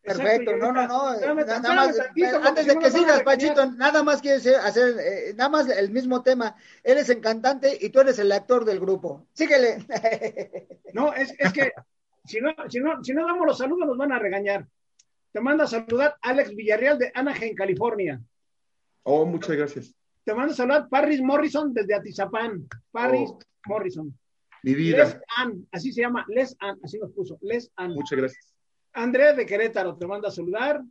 Perfecto, 0.02 0.56
no, 0.56 0.72
no, 0.72 0.86
no, 0.86 1.34
nada 1.34 1.74
más, 1.74 1.98
antes 2.42 2.66
de 2.66 2.78
que 2.78 2.90
sigas, 2.90 3.22
Pachito, 3.22 3.70
nada 3.72 4.02
más 4.02 4.22
quieres 4.22 4.46
hacer, 4.46 4.96
eh, 4.98 5.34
nada 5.36 5.50
más 5.50 5.68
el 5.68 5.90
mismo 5.90 6.22
tema, 6.22 6.56
eres 6.82 7.10
el 7.10 7.20
cantante 7.20 7.76
y 7.78 7.90
tú 7.90 8.00
eres 8.00 8.18
el 8.18 8.32
actor 8.32 8.64
del 8.64 8.80
grupo, 8.80 9.26
síguele. 9.34 9.84
No, 10.94 11.12
es, 11.12 11.34
es 11.38 11.52
que 11.52 11.72
si 12.28 12.40
no, 12.40 12.54
si, 12.68 12.80
no, 12.80 13.02
si 13.02 13.12
no 13.12 13.26
damos 13.26 13.46
los 13.46 13.58
saludos 13.58 13.86
nos 13.86 13.96
van 13.96 14.12
a 14.12 14.18
regañar. 14.18 14.66
Te 15.32 15.40
manda 15.40 15.64
a 15.64 15.66
saludar 15.66 16.16
Alex 16.22 16.54
Villarreal 16.54 16.98
de 16.98 17.10
Anaheim, 17.14 17.54
California. 17.54 18.20
Oh, 19.02 19.24
muchas 19.24 19.56
gracias. 19.56 19.94
Te 20.24 20.34
mando 20.34 20.52
a 20.52 20.56
saludar 20.56 20.88
Parris 20.88 21.20
Morrison 21.20 21.72
desde 21.72 21.94
Atizapán. 21.94 22.68
Parris 22.90 23.30
oh. 23.30 23.38
Morrison. 23.66 24.16
Mi 24.62 24.74
vida. 24.74 25.04
Les 25.04 25.20
Ann, 25.36 25.66
así 25.72 25.92
se 25.92 26.02
llama, 26.02 26.24
Les 26.28 26.56
Ann, 26.60 26.78
así 26.82 26.98
nos 26.98 27.12
puso, 27.12 27.38
Les 27.40 27.70
Ann. 27.76 27.94
Muchas 27.94 28.18
gracias. 28.18 28.54
Andrés 28.92 29.36
de 29.36 29.46
Querétaro 29.46 29.96
te 29.96 30.06
manda 30.06 30.28
a 30.28 30.32
saludar. 30.32 30.82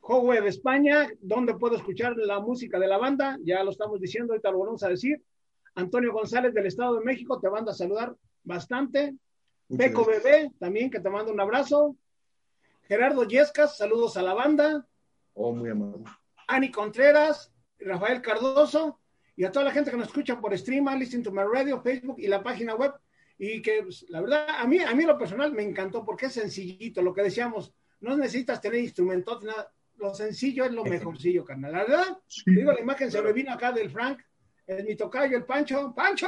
Jogue 0.00 0.40
de 0.40 0.48
España, 0.48 1.08
¿dónde 1.20 1.54
puedo 1.54 1.76
escuchar 1.76 2.16
la 2.16 2.40
música 2.40 2.78
de 2.78 2.86
la 2.86 2.96
banda? 2.96 3.38
Ya 3.44 3.62
lo 3.62 3.70
estamos 3.70 4.00
diciendo, 4.00 4.32
ahorita 4.32 4.50
lo 4.50 4.58
volvemos 4.58 4.82
a 4.82 4.88
decir. 4.88 5.22
Antonio 5.74 6.12
González 6.12 6.54
del 6.54 6.66
Estado 6.66 6.96
de 6.96 7.04
México 7.04 7.38
te 7.38 7.50
manda 7.50 7.72
a 7.72 7.74
saludar 7.74 8.14
bastante. 8.42 9.14
Beco 9.70 10.04
Bebé, 10.04 10.50
también 10.58 10.90
que 10.90 11.00
te 11.00 11.08
manda 11.08 11.32
un 11.32 11.40
abrazo. 11.40 11.96
Gerardo 12.88 13.24
Yescas, 13.24 13.76
saludos 13.76 14.16
a 14.16 14.22
la 14.22 14.34
banda. 14.34 14.84
Oh, 15.34 15.52
muy 15.52 15.70
amable. 15.70 16.04
Ani 16.48 16.72
Contreras, 16.72 17.52
Rafael 17.78 18.20
Cardoso 18.20 18.98
y 19.36 19.44
a 19.44 19.52
toda 19.52 19.66
la 19.66 19.70
gente 19.70 19.90
que 19.92 19.96
nos 19.96 20.08
escucha 20.08 20.40
por 20.40 20.56
stream, 20.58 20.86
Listen 20.98 21.22
to 21.22 21.30
My 21.30 21.44
Radio, 21.44 21.80
Facebook 21.80 22.16
y 22.18 22.26
la 22.26 22.42
página 22.42 22.74
web. 22.74 22.92
Y 23.38 23.62
que 23.62 23.84
pues, 23.84 24.04
la 24.08 24.20
verdad, 24.20 24.46
a 24.58 24.66
mí, 24.66 24.80
a 24.80 24.92
mí 24.92 25.04
lo 25.04 25.16
personal 25.16 25.52
me 25.52 25.62
encantó 25.62 26.04
porque 26.04 26.26
es 26.26 26.32
sencillito, 26.32 27.00
lo 27.00 27.14
que 27.14 27.22
decíamos, 27.22 27.72
no 28.00 28.16
necesitas 28.16 28.60
tener 28.60 28.80
instrumentos, 28.80 29.42
nada. 29.44 29.72
Lo 29.96 30.14
sencillo 30.14 30.64
es 30.64 30.72
lo 30.72 30.82
mejorcillo, 30.82 31.44
carnal. 31.44 31.72
La 31.72 31.84
verdad, 31.84 32.18
digo, 32.46 32.72
la 32.72 32.80
imagen 32.80 33.10
se 33.10 33.20
me 33.20 33.32
vino 33.34 33.52
acá 33.52 33.70
del 33.70 33.90
Frank, 33.90 34.20
el 34.66 34.84
mi 34.84 34.96
tocayo, 34.96 35.36
el 35.36 35.44
Pancho. 35.44 35.94
¡Pancho! 35.94 36.26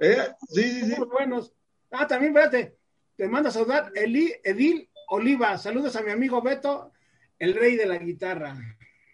Eh, 0.00 0.28
sí, 0.48 0.62
sí, 0.62 0.80
sí. 0.80 0.94
Muy 0.98 1.08
buenos. 1.08 1.52
Ah, 1.98 2.06
también, 2.06 2.36
espérate, 2.36 2.76
te 3.16 3.26
manda 3.26 3.48
a 3.48 3.52
saludar 3.52 3.90
Eli, 3.94 4.30
Edil 4.44 4.88
Oliva. 5.08 5.56
Saludos 5.56 5.96
a 5.96 6.02
mi 6.02 6.10
amigo 6.10 6.42
Beto, 6.42 6.92
el 7.38 7.54
rey 7.54 7.76
de 7.76 7.86
la 7.86 7.96
guitarra. 7.96 8.54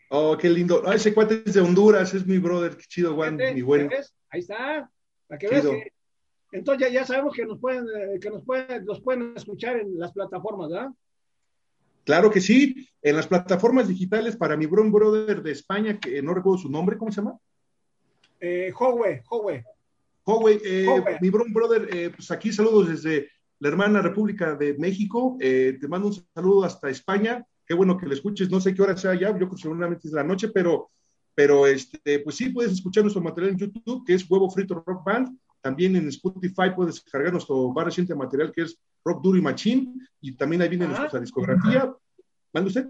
Oh, 0.08 0.36
qué 0.36 0.50
lindo. 0.50 0.82
Ah, 0.84 0.96
ese 0.96 1.14
cuate 1.14 1.42
es 1.46 1.54
de 1.54 1.60
Honduras, 1.60 2.12
es 2.12 2.26
mi 2.26 2.38
brother, 2.38 2.76
qué 2.76 2.84
chido, 2.88 3.14
Juan, 3.14 3.36
mi 3.36 3.62
bueno. 3.62 3.88
Ahí 4.30 4.40
está, 4.40 4.90
para 5.28 5.38
que 5.38 5.48
veas 5.48 5.64
que... 5.64 5.92
Entonces 6.50 6.92
ya, 6.92 7.06
sabemos 7.06 7.34
que 7.34 7.46
nos 7.46 7.60
pueden, 7.60 7.84
eh, 7.84 8.18
que 8.20 8.30
nos 8.30 8.44
pueden, 8.44 8.84
los 8.84 9.00
pueden 9.00 9.32
escuchar 9.36 9.76
en 9.78 9.98
las 9.98 10.12
plataformas, 10.12 10.68
¿verdad? 10.68 10.90
Claro 12.04 12.30
que 12.32 12.40
sí, 12.40 12.88
en 13.00 13.14
las 13.14 13.28
plataformas 13.28 13.86
digitales 13.86 14.36
para 14.36 14.56
mi 14.56 14.66
bro 14.66 14.90
brother 14.90 15.40
de 15.40 15.52
España, 15.52 16.00
que 16.00 16.20
no 16.20 16.34
recuerdo 16.34 16.58
su 16.58 16.68
nombre, 16.68 16.98
¿cómo 16.98 17.12
se 17.12 17.22
llama? 17.22 17.38
Eh, 18.40 18.72
Howe, 18.76 19.22
Howe. 19.30 19.64
Howe, 20.24 20.60
eh, 20.64 20.86
mi 21.20 21.30
bro 21.30 21.44
brother, 21.48 21.88
eh, 21.92 22.10
pues 22.14 22.30
aquí 22.30 22.52
saludos 22.52 22.88
desde 22.88 23.28
la 23.58 23.68
hermana 23.68 24.02
República 24.02 24.54
de 24.54 24.74
México, 24.74 25.36
te 25.38 25.88
mando 25.88 26.08
un 26.08 26.24
saludo 26.34 26.64
hasta 26.64 26.90
España, 26.90 27.44
qué 27.64 27.74
bueno 27.74 27.96
que 27.96 28.06
le 28.06 28.14
escuches, 28.14 28.50
no 28.50 28.60
sé 28.60 28.74
qué 28.74 28.82
hora 28.82 28.96
sea 28.96 29.14
ya, 29.14 29.30
yo 29.30 29.36
creo 29.36 29.50
que 29.50 29.56
seguramente 29.56 30.08
es 30.08 30.14
la 30.14 30.24
noche, 30.24 30.48
pero, 30.48 30.90
pero 31.34 31.66
este, 31.66 32.18
pues 32.20 32.36
sí, 32.36 32.48
puedes 32.48 32.72
escuchar 32.72 33.04
nuestro 33.04 33.22
material 33.22 33.52
en 33.52 33.58
YouTube, 33.58 34.04
que 34.04 34.14
es 34.14 34.28
Huevo 34.28 34.50
Frito 34.50 34.82
Rock 34.84 35.04
Band, 35.04 35.38
también 35.62 35.94
en 35.94 36.08
Spotify 36.08 36.70
puedes 36.74 36.96
descargar 36.96 37.32
nuestro 37.32 37.72
más 37.72 37.84
reciente 37.84 38.14
material, 38.16 38.52
que 38.52 38.62
es 38.62 38.76
Rock 39.04 39.22
Duro 39.22 39.38
y 39.38 39.42
Machine, 39.42 39.94
y 40.20 40.32
también 40.32 40.60
ahí 40.60 40.68
viene 40.68 40.88
nuestra 40.88 41.20
discografía. 41.20 41.94
¿Manda 42.52 42.68
usted? 42.68 42.88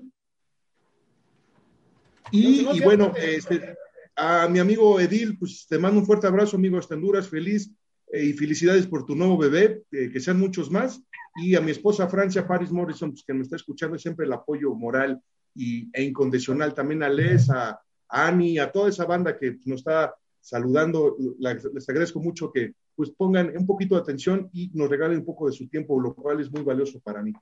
Y, 2.31 2.81
bueno, 2.83 3.13
este, 3.15 3.77
a 4.17 4.49
mi 4.49 4.59
amigo 4.59 5.01
Edil, 5.01 5.39
pues 5.39 5.67
te 5.69 5.79
mando 5.79 6.01
un 6.01 6.07
fuerte 6.07 6.27
abrazo, 6.27 6.57
amigo 6.57 6.79
hasta 6.79 6.95
Honduras, 6.95 7.29
feliz 7.29 7.71
eh, 8.13 8.25
y 8.25 8.33
felicidades 8.33 8.87
por 8.87 9.07
tu 9.07 9.15
nuevo 9.15 9.39
bebé, 9.39 9.83
eh, 9.91 10.11
que 10.13 10.21
sean 10.21 10.39
muchos 10.39 10.71
más 10.71 11.03
y 11.37 11.55
a 11.55 11.61
mi 11.61 11.71
esposa 11.71 12.09
Francia 12.09 12.47
Paris 12.47 12.71
Morrison, 12.71 13.11
pues, 13.11 13.25
que 13.25 13.33
me 13.33 13.43
está 13.43 13.57
escuchando 13.57 13.99
siempre 13.99 14.27
el 14.27 14.33
apoyo 14.33 14.75
moral 14.75 15.21
y, 15.55 15.89
e 15.93 16.03
incondicional, 16.03 16.75
también 16.75 17.03
a 17.03 17.09
Les, 17.09 17.49
a, 17.51 17.81
Ani, 18.09 18.59
a 18.59 18.71
toda 18.71 18.91
esa 18.91 19.07
banda 19.07 19.39
que 19.39 19.59
nos 19.65 19.81
está 19.81 20.15
saludando, 20.41 21.17
les 21.39 21.89
agradezco 21.89 22.21
mucho 22.21 22.53
que 22.53 22.75
pues 22.95 23.11
pongan 23.11 23.57
un 23.57 23.67
poquito 23.67 23.95
de 23.95 24.03
atención 24.03 24.51
y 24.53 24.71
nos 24.75 24.91
regalen 24.91 25.19
un 25.19 25.25
poco 25.25 25.47
de 25.47 25.53
su 25.53 25.69
tiempo, 25.69 25.99
lo 25.99 26.15
cual 26.15 26.41
es 26.41 26.51
muy 26.51 26.63
valioso 26.63 27.01
para 27.01 27.23
mí. 27.23 27.33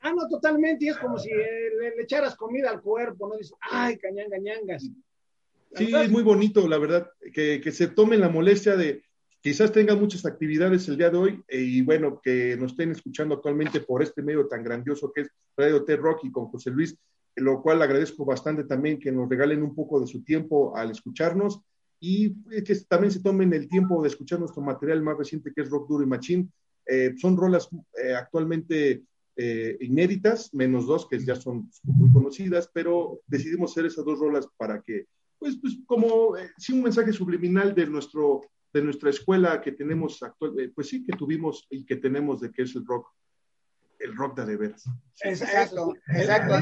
Ah, 0.00 0.12
no, 0.12 0.28
totalmente, 0.28 0.84
y 0.84 0.88
es 0.88 0.98
como 0.98 1.18
si 1.18 1.30
le, 1.30 2.00
echaras 2.00 2.36
comida 2.36 2.70
al 2.70 2.80
cuerpo, 2.80 3.28
¿no? 3.28 3.36
Dices, 3.36 3.54
ay, 3.60 3.96
cañanga, 3.98 4.38
ñangas. 4.38 4.88
Sí, 5.74 5.94
es 5.94 6.10
muy 6.10 6.22
bonito, 6.22 6.68
la 6.68 6.78
verdad, 6.78 7.10
que, 7.32 7.60
que 7.60 7.72
se 7.72 7.88
tomen 7.88 8.20
la 8.20 8.28
molestia 8.28 8.76
de, 8.76 9.02
Quizás 9.42 9.72
tengan 9.72 9.98
muchas 9.98 10.24
actividades 10.24 10.86
el 10.86 10.96
día 10.96 11.10
de 11.10 11.16
hoy 11.16 11.44
eh, 11.48 11.60
y 11.60 11.82
bueno, 11.82 12.20
que 12.22 12.56
nos 12.56 12.72
estén 12.72 12.92
escuchando 12.92 13.34
actualmente 13.34 13.80
por 13.80 14.00
este 14.00 14.22
medio 14.22 14.46
tan 14.46 14.62
grandioso 14.62 15.12
que 15.12 15.22
es 15.22 15.30
Radio 15.56 15.84
T-Rock 15.84 16.20
y 16.22 16.30
con 16.30 16.46
José 16.46 16.70
Luis, 16.70 16.96
lo 17.34 17.60
cual 17.60 17.82
agradezco 17.82 18.24
bastante 18.24 18.62
también 18.62 19.00
que 19.00 19.10
nos 19.10 19.28
regalen 19.28 19.64
un 19.64 19.74
poco 19.74 19.98
de 19.98 20.06
su 20.06 20.22
tiempo 20.22 20.76
al 20.76 20.92
escucharnos 20.92 21.60
y 21.98 22.36
eh, 22.52 22.62
que 22.62 22.76
también 22.88 23.10
se 23.10 23.20
tomen 23.20 23.52
el 23.52 23.68
tiempo 23.68 24.00
de 24.00 24.10
escuchar 24.10 24.38
nuestro 24.38 24.62
material 24.62 25.02
más 25.02 25.18
reciente 25.18 25.52
que 25.52 25.62
es 25.62 25.70
Rock 25.70 25.88
Duro 25.88 26.04
y 26.04 26.08
Machine. 26.08 26.48
Eh, 26.86 27.14
son 27.16 27.36
rolas 27.36 27.68
actualmente 28.16 29.02
inéditas, 29.34 30.54
menos 30.54 30.86
dos 30.86 31.08
que 31.08 31.18
ya 31.18 31.34
son 31.34 31.68
muy 31.82 32.12
conocidas, 32.12 32.70
pero 32.72 33.22
decidimos 33.26 33.72
hacer 33.72 33.86
esas 33.86 34.04
dos 34.04 34.20
rolas 34.20 34.46
para 34.56 34.82
que 34.82 35.06
pues, 35.42 35.58
pues 35.60 35.76
como 35.86 36.36
eh, 36.36 36.52
sí 36.56 36.72
un 36.72 36.84
mensaje 36.84 37.12
subliminal 37.12 37.74
de 37.74 37.86
nuestro 37.86 38.42
de 38.72 38.80
nuestra 38.80 39.10
escuela 39.10 39.60
que 39.60 39.72
tenemos 39.72 40.22
actual, 40.22 40.58
eh, 40.58 40.72
pues 40.74 40.88
sí 40.88 41.04
que 41.04 41.16
tuvimos 41.16 41.66
y 41.68 41.84
que 41.84 41.96
tenemos 41.96 42.40
de 42.40 42.50
que 42.50 42.62
es 42.62 42.74
el 42.76 42.86
rock 42.86 43.08
el 43.98 44.16
rock 44.16 44.38
de 44.38 44.46
de 44.46 44.56
veras. 44.56 44.84
Exacto, 45.22 45.94
exacto. 46.08 46.54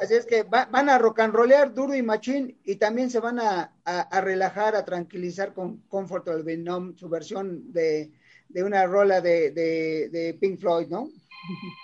Así 0.00 0.14
es 0.14 0.26
que, 0.26 0.44
van 0.44 0.88
a 0.88 0.98
rock 0.98 1.20
and 1.20 1.34
rollear 1.34 1.74
duro 1.74 1.94
y 1.94 2.02
machín 2.02 2.60
y 2.64 2.76
también 2.76 3.10
se 3.10 3.18
van 3.18 3.40
a, 3.40 3.72
relajar, 4.20 4.76
a 4.76 4.84
tranquilizar 4.84 5.52
con 5.52 5.78
Comfortable 5.88 6.44
Venom, 6.44 6.96
su 6.96 7.08
versión 7.08 7.72
de, 7.72 8.12
una 8.54 8.86
rola 8.86 9.20
de, 9.20 9.50
de, 9.50 10.38
Pink 10.40 10.60
Floyd, 10.60 10.86
¿no? 10.86 11.08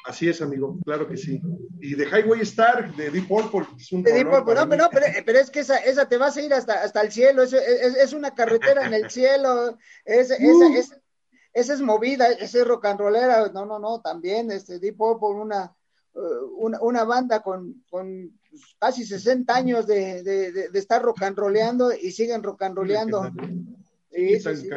Así 0.05 0.29
es, 0.29 0.43
amigo, 0.43 0.79
claro 0.85 1.09
que 1.09 1.17
sí. 1.17 1.41
Y 1.81 1.95
de 1.95 2.05
Highway 2.05 2.41
Star, 2.43 2.95
de 2.95 3.11
Deep 3.11 3.29
Purple, 3.29 3.67
es 3.79 3.93
un 3.93 4.03
de 4.03 4.13
Deep 4.13 4.31
Purple, 4.31 4.55
no, 4.55 4.89
pero, 4.91 5.07
pero, 5.25 5.39
es 5.39 5.51
que 5.51 5.61
esa, 5.61 5.79
esa 5.79 6.09
te 6.09 6.17
vas 6.17 6.37
a 6.37 6.43
ir 6.43 6.53
hasta, 6.53 6.83
hasta 6.83 7.01
el 7.01 7.13
cielo, 7.13 7.43
es, 7.43 7.53
es, 7.53 8.13
una 8.13 8.35
carretera 8.35 8.87
en 8.87 8.95
el 8.95 9.11
cielo, 9.11 9.79
es, 10.05 10.31
uh. 10.31 10.75
es, 10.77 10.93
esa 11.53 11.75
es 11.75 11.81
movida, 11.81 12.29
ese 12.29 12.61
es 12.61 12.67
rock 12.67 12.87
and 12.87 13.01
rollera, 13.01 13.51
no, 13.53 13.67
no, 13.67 13.79
no, 13.79 14.01
también, 14.01 14.51
este, 14.51 14.79
Deep 14.79 14.97
Purple, 14.97 15.41
una, 15.41 15.75
uh, 16.15 16.65
una, 16.65 16.81
una, 16.81 17.05
banda 17.05 17.41
con, 17.41 17.85
con 17.91 18.39
casi 18.79 19.05
60 19.05 19.55
años 19.55 19.87
de, 19.87 20.23
de, 20.23 20.53
de, 20.53 20.79
estar 20.79 21.03
rock 21.03 21.23
and 21.23 21.37
rollando 21.37 21.93
y 21.93 22.11
siguen 22.13 22.43
rock 22.43 22.63
and 22.63 22.77
rollando. 22.77 23.31
Sí, 24.13 24.39
sí, 24.41 24.71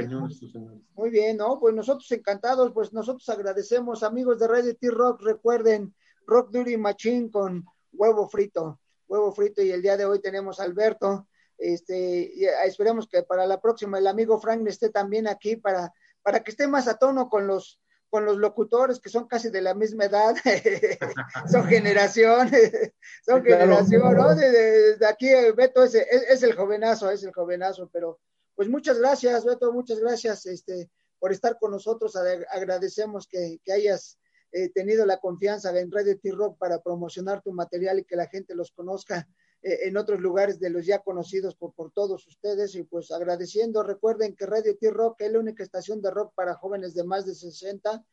Muy 0.95 1.09
bien, 1.09 1.37
¿no? 1.37 1.59
Pues 1.59 1.75
nosotros 1.75 2.09
encantados, 2.11 2.71
pues 2.73 2.93
nosotros 2.93 3.27
agradecemos, 3.29 4.03
amigos 4.03 4.39
de 4.39 4.47
Radio 4.47 4.75
T-Rock, 4.75 5.21
recuerden, 5.21 5.93
Rock 6.25 6.51
Duty 6.51 6.77
Machine 6.77 7.29
con 7.29 7.65
huevo 7.91 8.27
frito, 8.29 8.79
huevo 9.07 9.31
frito, 9.33 9.61
y 9.61 9.71
el 9.71 9.81
día 9.81 9.97
de 9.97 10.05
hoy 10.05 10.19
tenemos 10.19 10.59
a 10.59 10.63
Alberto, 10.63 11.27
este, 11.57 12.31
y 12.33 12.45
esperemos 12.45 13.07
que 13.07 13.23
para 13.23 13.45
la 13.45 13.61
próxima 13.61 13.99
el 13.99 14.07
amigo 14.07 14.39
Frank 14.39 14.65
esté 14.67 14.89
también 14.89 15.27
aquí 15.27 15.55
para 15.55 15.93
para 16.25 16.39
que 16.39 16.49
esté 16.49 16.67
más 16.67 16.87
a 16.87 16.97
tono 16.97 17.29
con 17.29 17.45
los, 17.45 17.79
con 18.09 18.25
los 18.25 18.37
locutores 18.37 18.99
que 18.99 19.11
son 19.11 19.27
casi 19.27 19.51
de 19.51 19.61
la 19.61 19.75
misma 19.75 20.05
edad, 20.05 20.35
son 21.51 21.65
generación, 21.69 22.49
son 23.23 23.43
generación, 23.43 24.17
¿no? 24.17 24.33
De, 24.33 24.97
aquí 25.07 25.29
eh, 25.29 25.51
Beto 25.51 25.83
es, 25.83 25.93
es, 25.93 26.41
el 26.41 26.55
jovenazo, 26.55 27.11
es 27.11 27.23
el 27.23 27.31
jovenazo, 27.31 27.91
pero 27.93 28.19
pues 28.55 28.69
muchas 28.69 28.99
gracias, 28.99 29.45
Beto, 29.45 29.71
muchas 29.73 29.99
gracias 29.99 30.45
este, 30.45 30.89
por 31.19 31.31
estar 31.31 31.57
con 31.59 31.71
nosotros, 31.71 32.15
agradecemos 32.15 33.27
que, 33.27 33.59
que 33.63 33.73
hayas 33.73 34.17
eh, 34.51 34.69
tenido 34.69 35.05
la 35.05 35.19
confianza 35.19 35.77
en 35.77 35.91
Radio 35.91 36.17
T-Rock 36.19 36.57
para 36.57 36.81
promocionar 36.81 37.41
tu 37.41 37.51
material 37.51 37.99
y 37.99 38.05
que 38.05 38.15
la 38.15 38.27
gente 38.27 38.55
los 38.55 38.71
conozca 38.71 39.27
eh, 39.61 39.79
en 39.87 39.97
otros 39.97 40.21
lugares 40.21 40.59
de 40.59 40.69
los 40.69 40.85
ya 40.85 40.99
conocidos 40.99 41.55
por, 41.55 41.73
por 41.73 41.91
todos 41.91 42.25
ustedes 42.27 42.75
y 42.75 42.83
pues 42.83 43.11
agradeciendo, 43.11 43.83
recuerden 43.83 44.35
que 44.35 44.45
Radio 44.45 44.77
T-Rock 44.77 45.21
es 45.21 45.31
la 45.31 45.39
única 45.39 45.63
estación 45.63 46.01
de 46.01 46.11
rock 46.11 46.33
para 46.35 46.55
jóvenes 46.55 46.93
de 46.93 47.03
más 47.03 47.25
de 47.25 47.35
60 47.35 48.05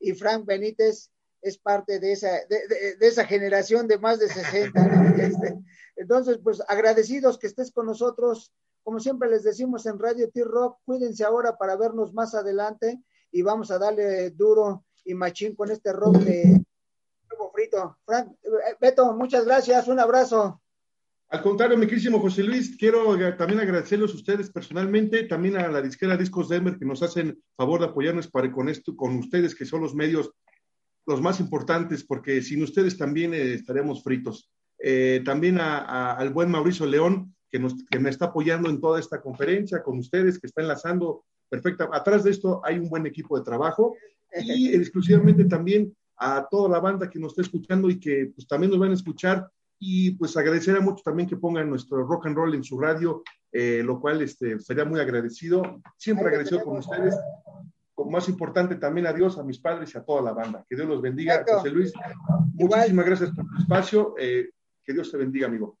y 0.00 0.12
Frank 0.12 0.44
Benítez 0.46 1.10
es 1.42 1.58
parte 1.58 1.98
de 2.00 2.12
esa, 2.12 2.30
de, 2.48 2.96
esa 3.00 3.24
generación 3.24 3.86
de 3.88 3.98
más 3.98 4.18
de 4.18 4.28
60. 4.28 5.14
Este, 5.18 5.58
entonces, 5.96 6.38
pues 6.42 6.62
agradecidos 6.68 7.38
que 7.38 7.48
estés 7.48 7.72
con 7.72 7.86
nosotros. 7.86 8.52
Como 8.82 9.00
siempre 9.00 9.28
les 9.28 9.42
decimos 9.42 9.86
en 9.86 9.98
Radio 9.98 10.30
T-Rock, 10.30 10.78
cuídense 10.84 11.24
ahora 11.24 11.56
para 11.56 11.76
vernos 11.76 12.14
más 12.14 12.34
adelante 12.34 13.02
y 13.30 13.42
vamos 13.42 13.70
a 13.70 13.78
darle 13.78 14.30
duro 14.30 14.84
y 15.04 15.14
machín 15.14 15.54
con 15.54 15.70
este 15.70 15.92
rock 15.92 16.16
de 16.18 16.64
nuevo 17.28 17.52
frito. 17.52 17.98
Frank, 18.04 18.32
eh, 18.42 18.76
Beto, 18.80 19.12
muchas 19.14 19.44
gracias, 19.44 19.88
un 19.88 20.00
abrazo. 20.00 20.60
Al 21.30 21.42
contrario, 21.42 21.76
mi 21.76 21.86
querísimo 21.86 22.20
José 22.20 22.42
Luis, 22.42 22.74
quiero 22.78 23.18
también 23.36 23.60
agradecerles 23.60 24.12
a 24.12 24.14
ustedes 24.14 24.50
personalmente, 24.50 25.24
también 25.24 25.58
a 25.58 25.68
la 25.68 25.82
disquera 25.82 26.16
Discos 26.16 26.48
Denver 26.48 26.78
que 26.78 26.86
nos 26.86 27.02
hacen 27.02 27.38
favor 27.54 27.80
de 27.80 27.86
apoyarnos 27.86 28.28
para 28.28 28.50
con 28.50 28.70
esto, 28.70 28.96
con 28.96 29.18
ustedes 29.18 29.54
que 29.54 29.66
son 29.66 29.82
los 29.82 29.94
medios 29.94 30.30
los 31.08 31.22
más 31.22 31.40
importantes, 31.40 32.04
porque 32.04 32.42
sin 32.42 32.62
ustedes 32.62 32.96
también 32.96 33.32
eh, 33.34 33.54
estaremos 33.54 34.02
fritos. 34.02 34.50
Eh, 34.78 35.22
también 35.24 35.58
al 35.58 36.30
buen 36.30 36.50
Mauricio 36.50 36.86
León, 36.86 37.34
que, 37.50 37.58
nos, 37.58 37.74
que 37.90 37.98
me 37.98 38.10
está 38.10 38.26
apoyando 38.26 38.68
en 38.70 38.80
toda 38.80 39.00
esta 39.00 39.20
conferencia, 39.20 39.82
con 39.82 39.98
ustedes, 39.98 40.38
que 40.38 40.46
está 40.46 40.62
enlazando 40.62 41.24
perfecta. 41.48 41.88
Atrás 41.92 42.24
de 42.24 42.30
esto 42.30 42.60
hay 42.64 42.78
un 42.78 42.88
buen 42.88 43.06
equipo 43.06 43.38
de 43.38 43.44
trabajo 43.44 43.94
y 44.40 44.74
exclusivamente 44.74 45.44
también 45.44 45.94
a 46.18 46.46
toda 46.50 46.68
la 46.68 46.80
banda 46.80 47.08
que 47.08 47.18
nos 47.18 47.32
está 47.32 47.42
escuchando 47.42 47.88
y 47.88 47.98
que 47.98 48.32
pues, 48.34 48.46
también 48.46 48.70
nos 48.70 48.80
van 48.80 48.90
a 48.90 48.94
escuchar 48.94 49.50
y 49.78 50.12
pues 50.12 50.36
agradecer 50.36 50.80
mucho 50.80 51.02
también 51.04 51.28
que 51.28 51.36
pongan 51.36 51.70
nuestro 51.70 52.04
rock 52.04 52.26
and 52.26 52.36
roll 52.36 52.54
en 52.54 52.64
su 52.64 52.78
radio, 52.78 53.22
eh, 53.52 53.80
lo 53.84 54.00
cual 54.00 54.20
este, 54.22 54.58
sería 54.58 54.84
muy 54.84 54.98
agradecido, 54.98 55.80
siempre 55.96 56.26
agradecido 56.26 56.62
con 56.64 56.78
ustedes. 56.78 57.16
Como 57.94 58.10
más 58.10 58.28
importante 58.28 58.76
también 58.76 59.06
a 59.06 59.12
Dios, 59.12 59.38
a 59.38 59.44
mis 59.44 59.58
padres 59.58 59.92
y 59.94 59.98
a 59.98 60.04
toda 60.04 60.22
la 60.22 60.32
banda. 60.32 60.64
Que 60.68 60.76
Dios 60.76 60.88
los 60.88 61.02
bendiga. 61.02 61.44
José 61.46 61.70
Luis, 61.70 61.92
muchísimas 62.54 63.06
gracias 63.06 63.30
por 63.30 63.46
tu 63.46 63.56
espacio. 63.58 64.14
Eh, 64.18 64.50
que 64.84 64.92
Dios 64.92 65.10
te 65.10 65.16
bendiga, 65.16 65.46
amigo. 65.46 65.78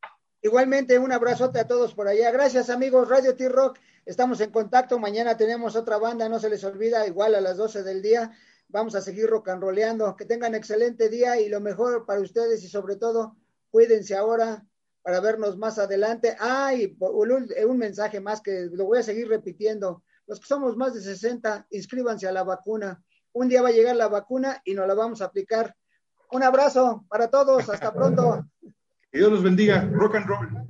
Igualmente, 0.48 0.98
un 0.98 1.12
abrazote 1.12 1.60
a 1.60 1.66
todos 1.66 1.92
por 1.92 2.08
allá. 2.08 2.30
Gracias, 2.30 2.70
amigos. 2.70 3.06
Radio 3.06 3.36
T-Rock, 3.36 3.78
estamos 4.06 4.40
en 4.40 4.50
contacto. 4.50 4.98
Mañana 4.98 5.36
tenemos 5.36 5.76
otra 5.76 5.98
banda, 5.98 6.26
no 6.30 6.40
se 6.40 6.48
les 6.48 6.64
olvida, 6.64 7.06
igual 7.06 7.34
a 7.34 7.42
las 7.42 7.58
12 7.58 7.82
del 7.82 8.00
día. 8.00 8.32
Vamos 8.68 8.94
a 8.94 9.02
seguir 9.02 9.28
rock 9.28 9.50
and 9.50 9.62
rollando. 9.62 10.16
Que 10.16 10.24
tengan 10.24 10.54
excelente 10.54 11.10
día 11.10 11.38
y 11.38 11.50
lo 11.50 11.60
mejor 11.60 12.06
para 12.06 12.22
ustedes 12.22 12.64
y 12.64 12.68
sobre 12.68 12.96
todo 12.96 13.36
Cuídense 13.70 14.16
ahora 14.16 14.64
para 15.02 15.20
vernos 15.20 15.58
más 15.58 15.78
adelante. 15.78 16.34
Ah, 16.40 16.72
y 16.72 16.96
un, 16.98 17.76
mensaje 17.76 18.18
más 18.18 18.40
que 18.40 18.70
lo 18.72 18.86
voy 18.86 19.00
a 19.00 19.02
seguir 19.02 19.28
repitiendo. 19.28 20.02
Los 20.26 20.40
que 20.40 20.46
somos 20.46 20.78
más 20.78 20.94
de 20.94 21.02
60, 21.02 21.66
inscríbanse 21.72 22.26
a 22.26 22.32
la 22.32 22.42
vacuna. 22.42 23.02
Un 23.34 23.48
día 23.48 23.60
va 23.60 23.68
a 23.68 23.72
llegar 23.72 23.96
la 23.96 24.08
vacuna 24.08 24.62
y 24.64 24.72
nos 24.72 24.88
la 24.88 24.94
vamos 24.94 25.20
a 25.20 25.26
aplicar. 25.26 25.76
Un 26.32 26.42
abrazo 26.42 27.04
para 27.06 27.28
todos. 27.28 27.68
Hasta 27.68 27.92
pronto. 27.92 28.46
Dios 29.18 29.32
los 29.32 29.42
bendiga. 29.42 29.84
Rock 29.90 30.14
and 30.14 30.28
roll. 30.28 30.67